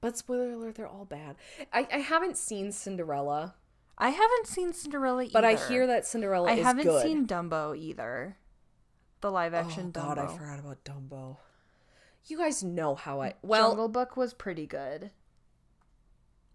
[0.00, 1.36] But spoiler alert, they're all bad.
[1.72, 3.54] I, I haven't seen Cinderella,
[3.98, 5.32] I haven't seen Cinderella either.
[5.32, 7.02] but I hear that Cinderella I haven't good.
[7.02, 8.36] seen Dumbo either.
[9.20, 11.36] The live action Oh action God, I forgot about Dumbo.
[12.26, 13.70] You guys know how I well.
[13.70, 15.10] Jungle Book was pretty good.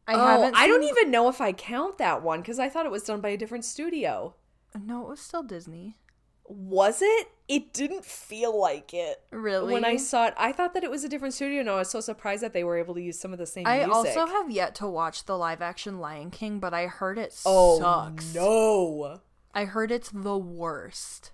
[0.07, 0.55] I oh, haven't.
[0.55, 3.21] I don't even know if I count that one because I thought it was done
[3.21, 4.35] by a different studio.
[4.79, 5.97] No, it was still Disney.
[6.45, 7.29] Was it?
[7.47, 9.21] It didn't feel like it.
[9.31, 9.73] Really?
[9.73, 11.61] When I saw it, I thought that it was a different studio.
[11.61, 13.65] and I was so surprised that they were able to use some of the same.
[13.65, 13.93] I music.
[13.93, 17.79] also have yet to watch the live action Lion King, but I heard it oh,
[17.79, 18.35] sucks.
[18.35, 19.21] No.
[19.53, 21.31] I heard it's the worst.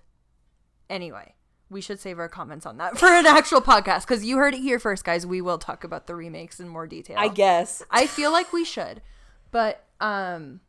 [0.90, 1.34] Anyway,
[1.70, 4.60] we should save our comments on that for an actual podcast because you heard it
[4.60, 5.24] here first, guys.
[5.24, 7.16] We will talk about the remakes in more detail.
[7.18, 7.82] I guess.
[7.90, 9.00] I feel like we should,
[9.50, 10.60] but um,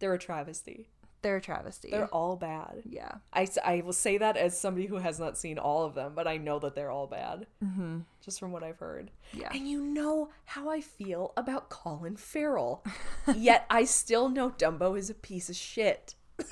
[0.00, 0.88] they're a travesty.
[1.20, 1.90] They're a travesty.
[1.90, 2.82] They're all bad.
[2.88, 3.14] Yeah.
[3.32, 6.28] I, I will say that as somebody who has not seen all of them, but
[6.28, 7.46] I know that they're all bad.
[7.64, 8.00] Mm-hmm.
[8.24, 9.10] Just from what I've heard.
[9.32, 9.48] Yeah.
[9.52, 12.84] And you know how I feel about Colin Farrell.
[13.34, 16.14] Yet I still know Dumbo is a piece of shit.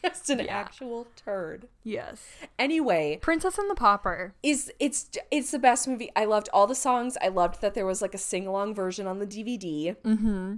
[0.04, 0.56] Just an yeah.
[0.56, 1.68] actual turd.
[1.82, 2.24] Yes.
[2.58, 6.10] Anyway, Princess and the Pauper is it's it's the best movie.
[6.14, 7.16] I loved all the songs.
[7.20, 9.96] I loved that there was like a sing along version on the DVD.
[10.02, 10.54] Mm-hmm.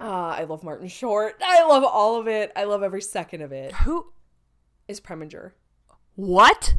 [0.00, 1.36] Uh, I love Martin Short.
[1.44, 2.52] I love all of it.
[2.56, 3.72] I love every second of it.
[3.72, 4.12] Who
[4.88, 5.52] is Preminger?
[6.16, 6.74] What?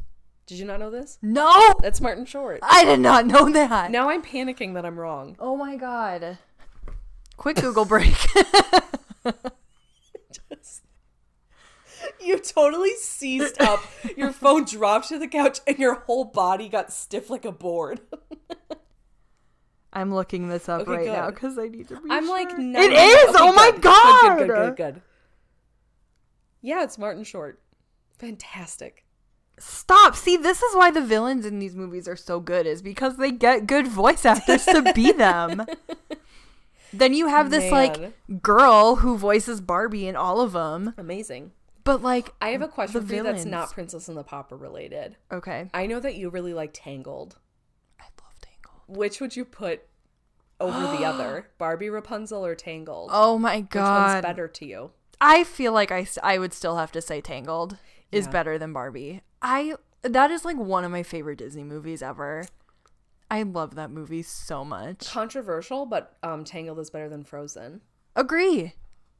[0.47, 1.19] Did you not know this?
[1.21, 1.75] No.
[1.81, 2.59] That's Martin Short.
[2.63, 3.91] I did not know that.
[3.91, 5.37] Now I'm panicking that I'm wrong.
[5.39, 6.39] Oh my god.
[7.37, 8.17] Quick Google break.
[12.23, 13.83] You totally seized up.
[14.15, 18.01] Your phone dropped to the couch and your whole body got stiff like a board.
[19.93, 21.13] I'm looking this up okay, right good.
[21.13, 22.37] now because I need to be I'm sure.
[22.37, 23.29] like, no, it is.
[23.29, 24.37] Okay, oh my god!
[24.37, 25.01] Good, good, good, good,
[26.61, 27.59] Yeah, it's Martin Short.
[28.17, 29.05] Fantastic.
[29.57, 30.15] Stop.
[30.15, 33.31] See, this is why the villains in these movies are so good, is because they
[33.31, 35.65] get good voice actors to be them.
[36.93, 37.71] then you have this Man.
[37.71, 40.93] like girl who voices Barbie in all of them.
[40.97, 41.51] Amazing.
[41.83, 45.17] But like, I have a question for you that's not Princess and the Pauper related.
[45.31, 45.69] Okay.
[45.73, 47.37] I know that you really like Tangled.
[47.99, 48.97] I love Tangled.
[48.97, 49.83] Which would you put
[50.59, 51.49] over the other?
[51.57, 53.09] Barbie Rapunzel or Tangled?
[53.13, 54.05] Oh my god.
[54.05, 54.91] Which one's better to you?
[55.19, 57.77] I feel like I, I would still have to say Tangled
[58.11, 59.21] is better than Barbie.
[59.41, 62.45] I that is like one of my favorite Disney movies ever.
[63.29, 65.07] I love that movie so much.
[65.07, 67.81] Controversial, but um Tangled is better than Frozen.
[68.15, 68.73] Agree.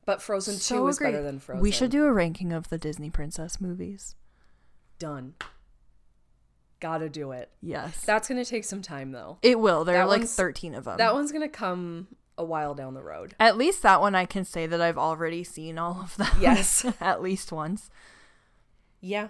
[0.06, 1.62] But Frozen so 2 is better than Frozen.
[1.62, 4.16] We should do a ranking of the Disney princess movies.
[4.99, 5.36] Done.
[6.80, 7.52] Gotta do it.
[7.62, 8.04] Yes.
[8.04, 9.38] That's gonna take some time though.
[9.41, 9.86] It will.
[9.86, 10.97] There that are like 13 of them.
[10.97, 13.36] That one's gonna come a while down the road.
[13.39, 16.36] At least that one I can say that I've already seen all of them.
[16.39, 16.86] Yes.
[16.99, 17.91] at least once.
[18.99, 19.28] Yeah.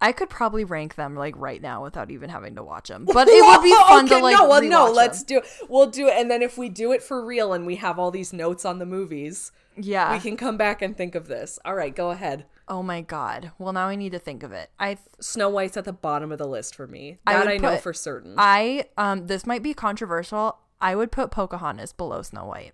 [0.00, 3.04] I could probably rank them like right now without even having to watch them.
[3.12, 4.36] But it would be fun okay, to like.
[4.36, 5.44] No, well, no, let's do it.
[5.68, 8.10] We'll do it, and then if we do it for real and we have all
[8.10, 11.58] these notes on the movies, yeah, we can come back and think of this.
[11.64, 12.46] All right, go ahead.
[12.68, 13.52] Oh my god.
[13.58, 14.70] Well, now I need to think of it.
[14.78, 17.18] I th- Snow White's at the bottom of the list for me.
[17.26, 18.34] That I, I know for certain.
[18.36, 20.58] I um this might be controversial.
[20.80, 22.72] I would put Pocahontas below Snow White.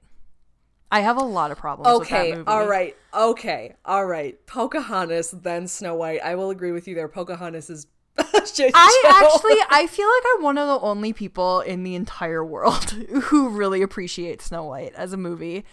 [0.94, 2.96] I have a lot of problems okay, all right.
[3.12, 3.74] Okay.
[3.84, 4.38] All right.
[4.46, 6.20] Pocahontas then Snow White.
[6.22, 7.08] I will agree with you there.
[7.08, 11.96] Pocahontas is I actually I feel like I'm one of the only people in the
[11.96, 12.90] entire world
[13.24, 15.64] who really appreciates Snow White as a movie.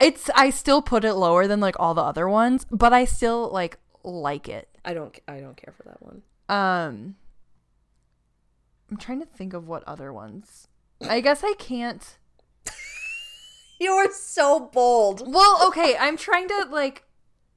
[0.00, 3.48] It's I still put it lower than like all the other ones, but I still
[3.52, 4.68] like like it.
[4.84, 6.22] I don't I don't care for that one.
[6.48, 7.14] Um
[8.90, 10.66] I'm trying to think of what other ones.
[11.08, 12.18] I guess I can't
[13.78, 15.22] You're so bold.
[15.32, 17.04] Well, okay, I'm trying to like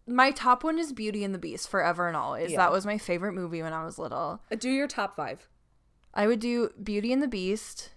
[0.10, 2.52] my top one is Beauty and the Beast forever and always.
[2.52, 2.58] Yeah.
[2.58, 4.42] That was my favorite movie when I was little.
[4.52, 5.48] Uh, do your top 5.
[6.14, 7.92] I would do Beauty and the Beast,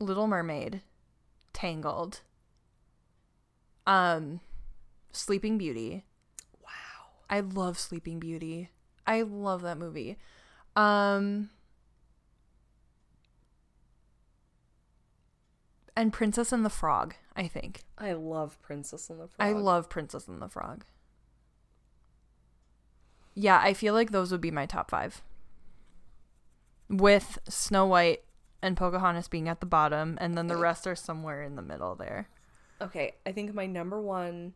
[0.00, 0.82] Little Mermaid,
[1.52, 2.20] Tangled,
[3.86, 4.40] um,
[5.12, 6.04] Sleeping Beauty.
[6.60, 7.12] Wow.
[7.30, 8.70] I love Sleeping Beauty.
[9.06, 10.18] I love that movie.
[10.74, 11.50] Um,
[15.96, 17.82] and Princess and the Frog, I think.
[17.98, 19.36] I love Princess and the Frog.
[19.38, 20.84] I love Princess and the Frog.
[23.34, 25.22] Yeah, I feel like those would be my top five.
[26.88, 28.22] With Snow White
[28.62, 31.94] and Pocahontas being at the bottom, and then the rest are somewhere in the middle
[31.94, 32.28] there.
[32.80, 34.54] Okay, I think my number one,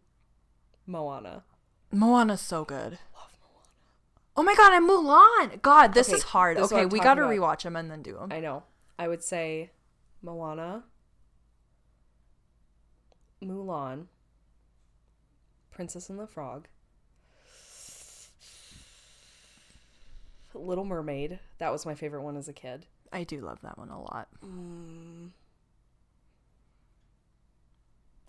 [0.86, 1.44] Moana.
[1.90, 2.98] Moana's so good.
[3.14, 3.68] Love Moana.
[4.36, 5.62] Oh my god, I'm Mulan.
[5.62, 6.56] God, this okay, is hard.
[6.56, 8.30] This okay, is we got to rewatch them and then do them.
[8.32, 8.64] I know.
[8.98, 9.70] I would say
[10.22, 10.84] Moana,
[13.42, 14.06] Mulan,
[15.70, 16.66] Princess and the Frog,
[20.54, 21.38] Little Mermaid.
[21.58, 22.86] That was my favorite one as a kid.
[23.12, 24.28] I do love that one a lot.
[24.44, 25.30] Mm.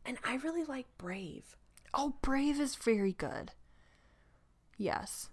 [0.06, 1.56] And I really like Brave.
[1.94, 3.52] Oh, Brave is very good.
[4.78, 5.30] Yes.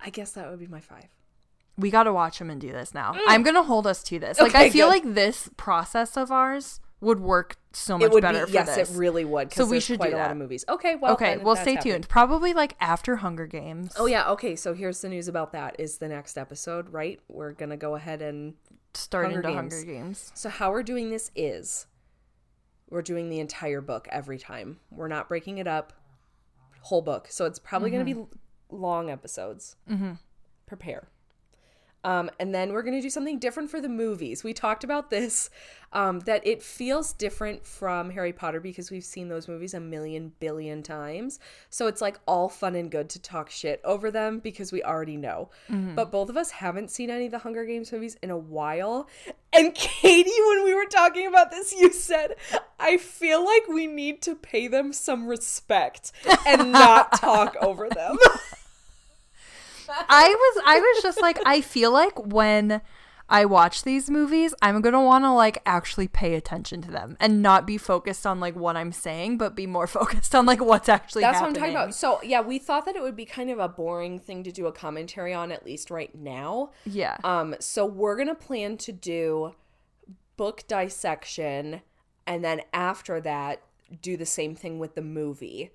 [0.00, 1.06] I guess that would be my five.
[1.78, 3.14] we got to watch them and do this now.
[3.28, 4.38] I'm going to hold us to this.
[4.40, 4.72] Like, I Mm.
[4.72, 5.04] Feel good.
[5.06, 8.90] like this process of ours would work so much better be yes, this.
[8.90, 9.52] it really would.
[9.52, 10.64] So we should quite do a lot of movies.
[10.68, 11.94] Okay, well, okay, well, stay happening.
[11.94, 12.08] tuned.
[12.08, 13.92] Probably like after Hunger Games.
[13.98, 14.56] Oh yeah, okay.
[14.56, 15.76] So here's the news about that.
[15.78, 17.20] Is the next episode right?
[17.28, 18.54] We're gonna go ahead and
[18.94, 19.74] Start Hunger into Games.
[19.74, 20.32] Hunger Games.
[20.34, 21.86] So how we're doing this is
[22.92, 24.78] we're doing the entire book every time.
[24.90, 25.94] We're not breaking it up.
[26.82, 27.28] Whole book.
[27.30, 28.26] So it's probably going to be
[28.70, 29.76] long episodes.
[29.90, 30.12] Mm-hmm.
[30.66, 31.08] Prepare.
[32.04, 34.42] Um, and then we're going to do something different for the movies.
[34.42, 35.50] We talked about this,
[35.92, 40.32] um, that it feels different from Harry Potter because we've seen those movies a million
[40.40, 41.38] billion times.
[41.70, 45.16] So it's like all fun and good to talk shit over them because we already
[45.16, 45.50] know.
[45.94, 49.08] But both of us haven't seen any of the Hunger Games movies in a while.
[49.52, 52.36] And Katie, when we were talking about this, you said,
[52.80, 56.12] I feel like we need to pay them some respect
[56.46, 58.16] and not talk over them.
[60.08, 62.80] I was I was just like I feel like when
[63.32, 67.16] I watch these movies, I'm going to want to like actually pay attention to them
[67.18, 70.60] and not be focused on like what I'm saying, but be more focused on like
[70.60, 71.62] what's actually That's happening.
[71.62, 71.94] what I'm talking about.
[71.94, 74.66] So yeah, we thought that it would be kind of a boring thing to do
[74.66, 76.72] a commentary on, at least right now.
[76.84, 77.16] Yeah.
[77.24, 79.54] Um, so we're gonna plan to do
[80.36, 81.80] book dissection,
[82.26, 83.62] and then after that,
[84.00, 85.70] do the same thing with the movie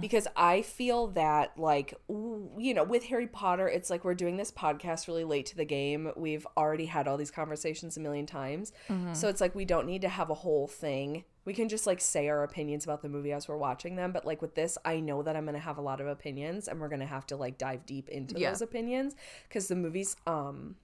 [0.00, 4.52] because I feel that like you know with Harry Potter, it's like we're doing this
[4.52, 6.12] podcast really late to the game.
[6.16, 8.72] We've already had all these conversations a million times,
[9.12, 11.24] so it's like we don't need to have a whole thing.
[11.44, 14.10] We can just like say our opinions about the movie as we're watching them.
[14.12, 16.80] But like with this, I know that I'm gonna have a lot of opinions, and
[16.80, 18.50] we're gonna have to like dive deep into Yeah.
[18.50, 19.14] those opinions
[19.48, 20.76] because the movies, um,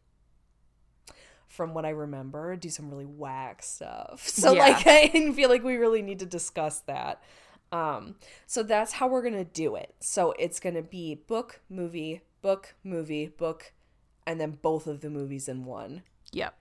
[1.53, 4.27] from what I remember, do some really whack stuff.
[4.29, 4.61] So Yeah.
[4.63, 7.23] like I feel like we really need to discuss that.
[7.71, 9.95] Um, so that's how we're gonna do it.
[10.01, 13.73] So it's gonna be book, movie, book, movie, book,
[14.27, 16.03] and then both of the movies in one.
[16.33, 16.55] Yep.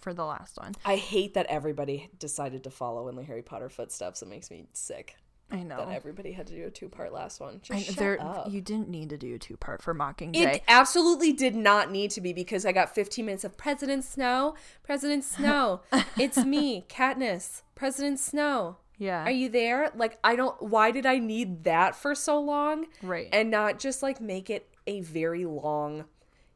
[0.00, 0.74] For the last one.
[0.84, 4.22] I hate that everybody decided to follow in the Harry Potter footsteps.
[4.22, 5.16] It makes me sick
[5.54, 5.76] I know.
[5.78, 7.60] that everybody had to do a two part last one.
[7.70, 8.50] I- shut there, up.
[8.50, 10.34] you didn't need to do a two part for Mockingjay.
[10.56, 14.54] It absolutely did not need to be because I got 15 minutes of President Snow.
[14.82, 15.80] President Snow.
[16.18, 17.62] It's me, Katniss.
[17.74, 18.76] President Snow.
[18.98, 19.24] yeah.
[19.24, 19.90] Are you there?
[19.96, 20.60] Like, I don't.
[20.62, 22.86] Why did I need that for so long?
[23.02, 23.28] Right.
[23.32, 26.04] And not just like make it a very long.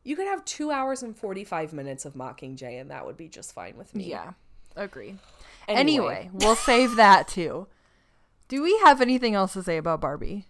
[0.05, 3.53] You could have two hours and 45 minutes of Mockingjay, and that would be just
[3.53, 4.05] fine with me.
[4.11, 4.33] yeah.
[4.77, 5.17] Agree.
[5.67, 5.81] Anyway.
[5.81, 7.67] Anyway, we'll save that too.
[8.49, 10.47] Do we have anything else to say about Barbie?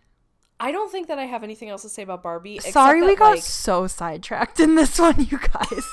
[0.61, 2.59] I don't think that I have anything else to say about Barbie.
[2.61, 5.85] Sorry, we that, got like, so sidetracked in this one, you guys.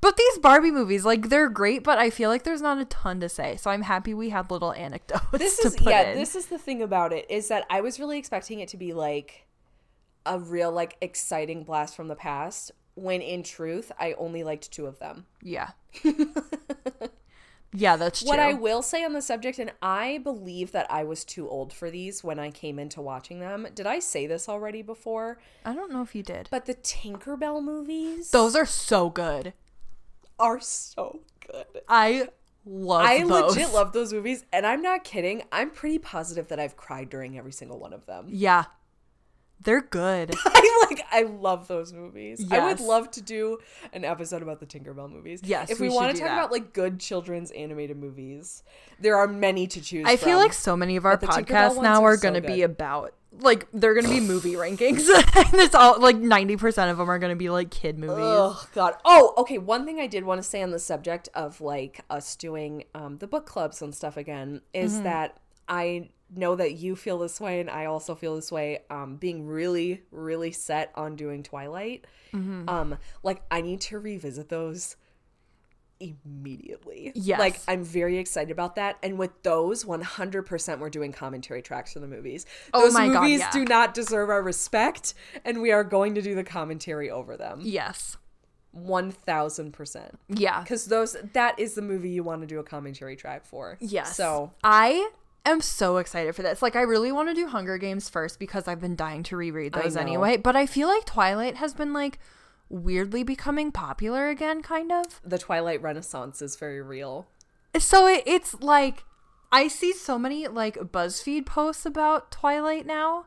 [0.00, 3.18] but these Barbie movies, like, they're great, but I feel like there's not a ton
[3.20, 3.56] to say.
[3.56, 5.24] So I'm happy we had little anecdotes.
[5.32, 6.16] this to is put yeah in.
[6.18, 8.92] this is the thing about it is that i was really expecting it to be
[8.92, 9.46] like
[10.26, 14.86] a real like exciting blast from the past when in truth i only liked two
[14.86, 15.70] of them Yeah.
[17.72, 18.28] yeah, that's true.
[18.28, 21.72] what i will say on the subject and i believe that i was too old
[21.72, 25.74] for these when i came into watching them did i say this already before I
[25.74, 26.48] don't know if you did.
[26.50, 29.52] but the tinkerbell movies Those are so good.
[30.38, 32.28] are so good I
[32.64, 33.56] love I those.
[33.56, 35.42] legit love those movies, and I'm not kidding.
[35.50, 38.26] I'm pretty positive that I've cried during every single one of them.
[38.28, 38.64] Yeah.
[39.64, 40.34] They're good.
[40.46, 42.46] I like I love those movies.
[42.50, 43.58] I would love to do
[43.92, 45.40] an episode about the Tinkerbell movies.
[45.44, 46.38] Yes, If we we, want to talk that.
[46.38, 48.62] about like good children's animated movies,
[49.00, 50.10] there are many to choose from.
[50.10, 53.14] I feel like so many of our podcasts now are are so to be about
[53.40, 55.06] like they're going to be movie rankings.
[55.36, 58.16] and it's all like 90% of them are going to be like kid movies.
[58.18, 58.94] Oh god.
[59.04, 59.58] Oh, okay.
[59.58, 63.16] One thing I did want to say on the subject of like us doing um,
[63.18, 65.04] the book clubs and stuff again is Mm-hmm.
[65.04, 65.36] that
[65.68, 68.80] I know that you feel this way and I also feel this way.
[68.90, 72.06] Um, being really, really set on doing Twilight.
[72.32, 72.68] Mm-hmm.
[72.68, 74.96] Um, like I need to revisit those
[76.00, 77.12] immediately.
[77.14, 77.38] Yes.
[77.38, 78.98] Like I'm very excited about that.
[79.02, 82.46] And with those, 100% we're doing commentary tracks for the movies.
[82.72, 83.50] Oh Those God, movies yeah.
[83.50, 85.14] do not deserve our respect
[85.44, 87.60] and we are going to do the commentary over them.
[87.62, 88.16] Yes.
[88.76, 90.10] 1000%.
[90.28, 90.64] Yeah.
[90.64, 93.76] Cuz those that is the movie you want to do a commentary track for.
[93.80, 94.14] Yes.
[94.16, 95.10] So, I
[95.50, 96.62] am so excited for this.
[96.62, 99.72] Like I really want to do Hunger Games first because I've been dying to reread
[99.72, 102.18] those anyway, but I feel like Twilight has been like
[102.68, 105.20] weirdly becoming popular again kind of.
[105.24, 107.28] the Twilight Renaissance is very real.
[107.78, 109.04] So it, it's like
[109.52, 113.26] I see so many like BuzzFeed posts about Twilight now,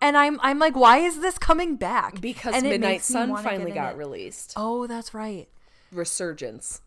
[0.00, 2.20] and I'm I'm like, why is this coming back?
[2.20, 3.96] Because And Midnight Sun finally got it.
[3.98, 4.52] released.
[4.56, 5.48] Oh, that's right.
[5.92, 6.82] Resurgence.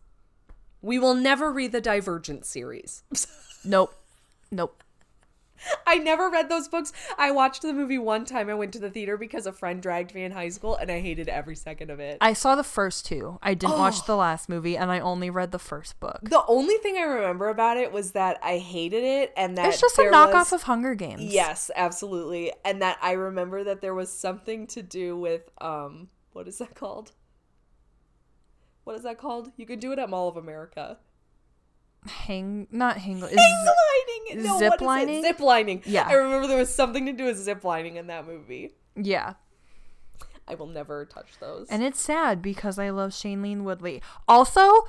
[0.81, 3.03] We will never read the Divergent series.
[3.65, 3.93] Nope,
[4.51, 4.83] nope.
[5.85, 6.93] I never read those books.
[7.17, 8.49] I watched the movie one time.
[8.49, 11.01] I went to the theater because a friend dragged me in high school, and I
[11.01, 12.17] hated every second of it.
[12.21, 13.39] I saw the first two.
[13.41, 16.19] I didn't watch the last movie, and I only read the first book.
[16.23, 19.81] the only thing I remember about it was that I hated it, and that It's
[19.81, 21.23] just a knockoff was- of Hunger Games.
[21.23, 22.53] Yes, absolutely.
[22.63, 26.73] And that I remember that there was something to do with um what is that
[26.73, 27.11] called?
[28.85, 29.51] What is that called?
[29.57, 30.99] You could do it at Mall of America.
[32.07, 33.17] Hang, not hang.
[33.21, 34.43] Is, Hang lining.
[34.43, 34.85] No, Zip what is it?
[34.85, 35.21] lining?
[35.23, 35.81] Zip lining.
[35.85, 36.07] Yeah.
[36.07, 38.73] I remember there was something to do with zip lining in that movie.
[38.95, 39.33] yeah.
[40.47, 41.67] I will never touch those.
[41.69, 44.01] And it's sad because I love Shane Shailene Woodley.
[44.27, 44.87] Also,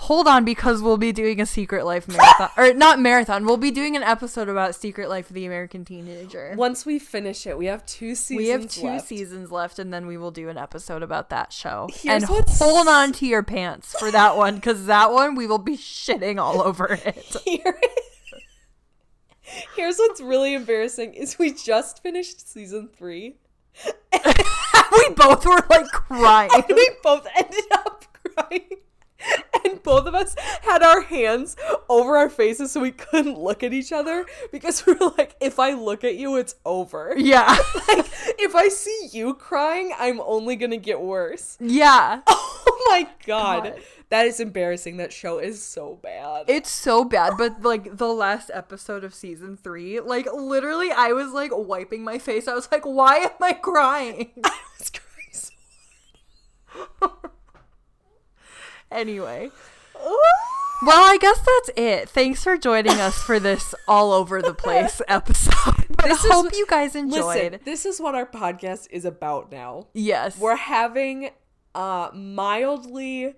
[0.00, 2.48] hold on because we'll be doing a Secret Life marathon.
[2.56, 3.44] or not marathon.
[3.44, 6.54] We'll be doing an episode about Secret Life of the American Teenager.
[6.56, 8.38] Once we finish it, we have two seasons.
[8.38, 9.06] we have two left.
[9.06, 11.88] seasons left, and then we will do an episode about that show.
[11.92, 15.46] Here's and what's- hold on to your pants for that one because that one we
[15.46, 17.36] will be shitting all over it.
[17.44, 17.80] Here-
[19.76, 23.36] Here's what's really embarrassing is we just finished season three.
[24.12, 24.22] And...
[24.92, 26.50] we both were like crying.
[26.54, 28.68] and we both ended up crying.
[29.64, 31.54] And both of us had our hands
[31.88, 35.58] over our faces so we couldn't look at each other because we were like, if
[35.58, 37.14] I look at you, it's over.
[37.18, 37.56] Yeah.
[37.88, 38.06] Like,
[38.38, 41.56] if I see you crying, I'm only gonna get worse.
[41.60, 42.22] Yeah.
[42.72, 43.64] Oh my god.
[43.64, 43.80] God.
[44.08, 44.96] That is embarrassing.
[44.96, 46.46] That show is so bad.
[46.48, 51.32] It's so bad, but like the last episode of season three, like literally, I was
[51.32, 52.48] like wiping my face.
[52.48, 54.30] I was like, why am I crying?
[54.44, 55.52] I was crying
[57.02, 57.30] so
[59.00, 59.50] anyway.
[60.82, 62.08] Well, I guess that's it.
[62.08, 65.74] Thanks for joining us for this all over the place episode.
[65.90, 67.26] But This I is- hope you guys enjoyed.
[67.52, 69.88] Listen, this is what our podcast is about now.
[69.92, 70.38] yes.
[70.38, 71.32] we're having
[71.74, 73.34] uh mildly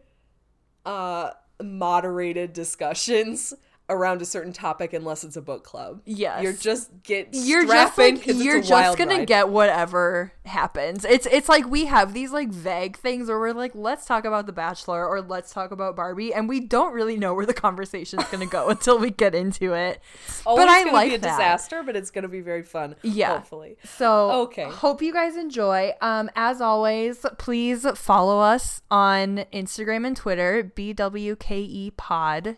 [0.86, 3.52] uh moderated discussions
[3.92, 6.00] around a certain topic unless it's a book club.
[6.04, 6.42] Yes.
[6.42, 9.26] You're just get you're just like you're just gonna ride.
[9.28, 11.04] get whatever happens.
[11.04, 14.46] It's it's like we have these like vague things where we're like, let's talk about
[14.46, 18.24] The Bachelor or let's talk about Barbie, and we don't really know where the conversation's
[18.24, 20.00] gonna go until we get into it.
[20.44, 21.30] But I gonna like be a that.
[21.36, 22.96] disaster, but it's gonna be very fun.
[23.02, 23.34] Yeah.
[23.34, 23.76] Hopefully.
[23.84, 24.64] So Okay.
[24.64, 25.92] hope you guys enjoy.
[26.00, 32.56] Um, as always, please follow us on Instagram and Twitter, BWKE Pod.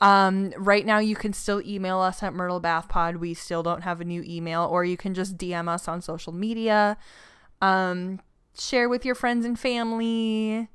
[0.00, 3.16] Um, right now you can still email us at Myrtle Bath Pod.
[3.16, 6.32] We still don't have a new email, or you can just DM us on social
[6.32, 6.96] media.
[7.62, 8.20] Um,
[8.58, 10.68] share with your friends and family.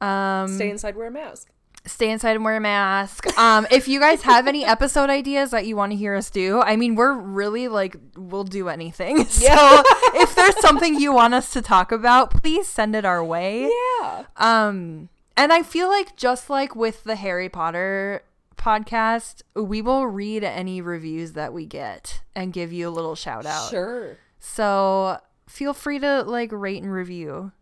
[0.00, 1.50] Um, Stay inside, wear a mask.
[1.86, 3.26] stay inside and wear a mask.
[3.38, 6.60] Um, if you guys have any episode ideas that you want to hear us do,
[6.60, 9.24] I mean, we're really like, we'll do anything.
[9.26, 9.82] So
[10.14, 13.70] if there's something you want us to talk about, please send it our way.
[14.00, 14.24] Yeah.
[14.36, 15.08] Um,
[15.40, 18.24] and I feel like just like with the Harry Potter
[18.58, 23.46] podcast, we will read any reviews that we get and give you a little shout
[23.46, 23.70] out.
[23.70, 24.18] Sure.
[24.38, 25.18] So
[25.48, 27.52] feel free to like rate and review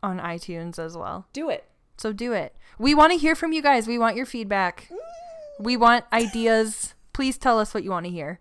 [0.00, 1.26] on iTunes as well.
[1.32, 1.64] Do it.
[1.96, 2.54] So do it.
[2.78, 3.88] We want to hear from you guys.
[3.88, 4.88] We want your feedback.
[5.58, 6.94] We want ideas.
[7.12, 8.38] Please tell us what you want to hear.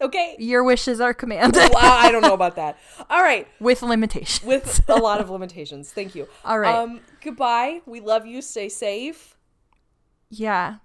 [0.00, 0.36] Okay.
[0.38, 2.78] Your wishes are command Wow, I don't know about that.
[3.08, 3.48] All right.
[3.60, 4.46] with limitations.
[4.46, 5.90] With a lot of limitations.
[5.90, 6.28] Thank you.
[6.44, 6.74] All right.
[6.74, 7.80] Um, goodbye.
[7.86, 8.42] We love you.
[8.42, 9.36] Stay safe.
[10.30, 10.76] yeah.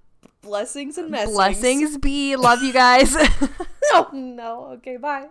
[0.42, 1.36] Blessings and messings.
[1.36, 2.36] Blessings be.
[2.36, 3.16] Love you guys.
[3.94, 4.66] Oh no.
[4.76, 5.28] Okay, bye.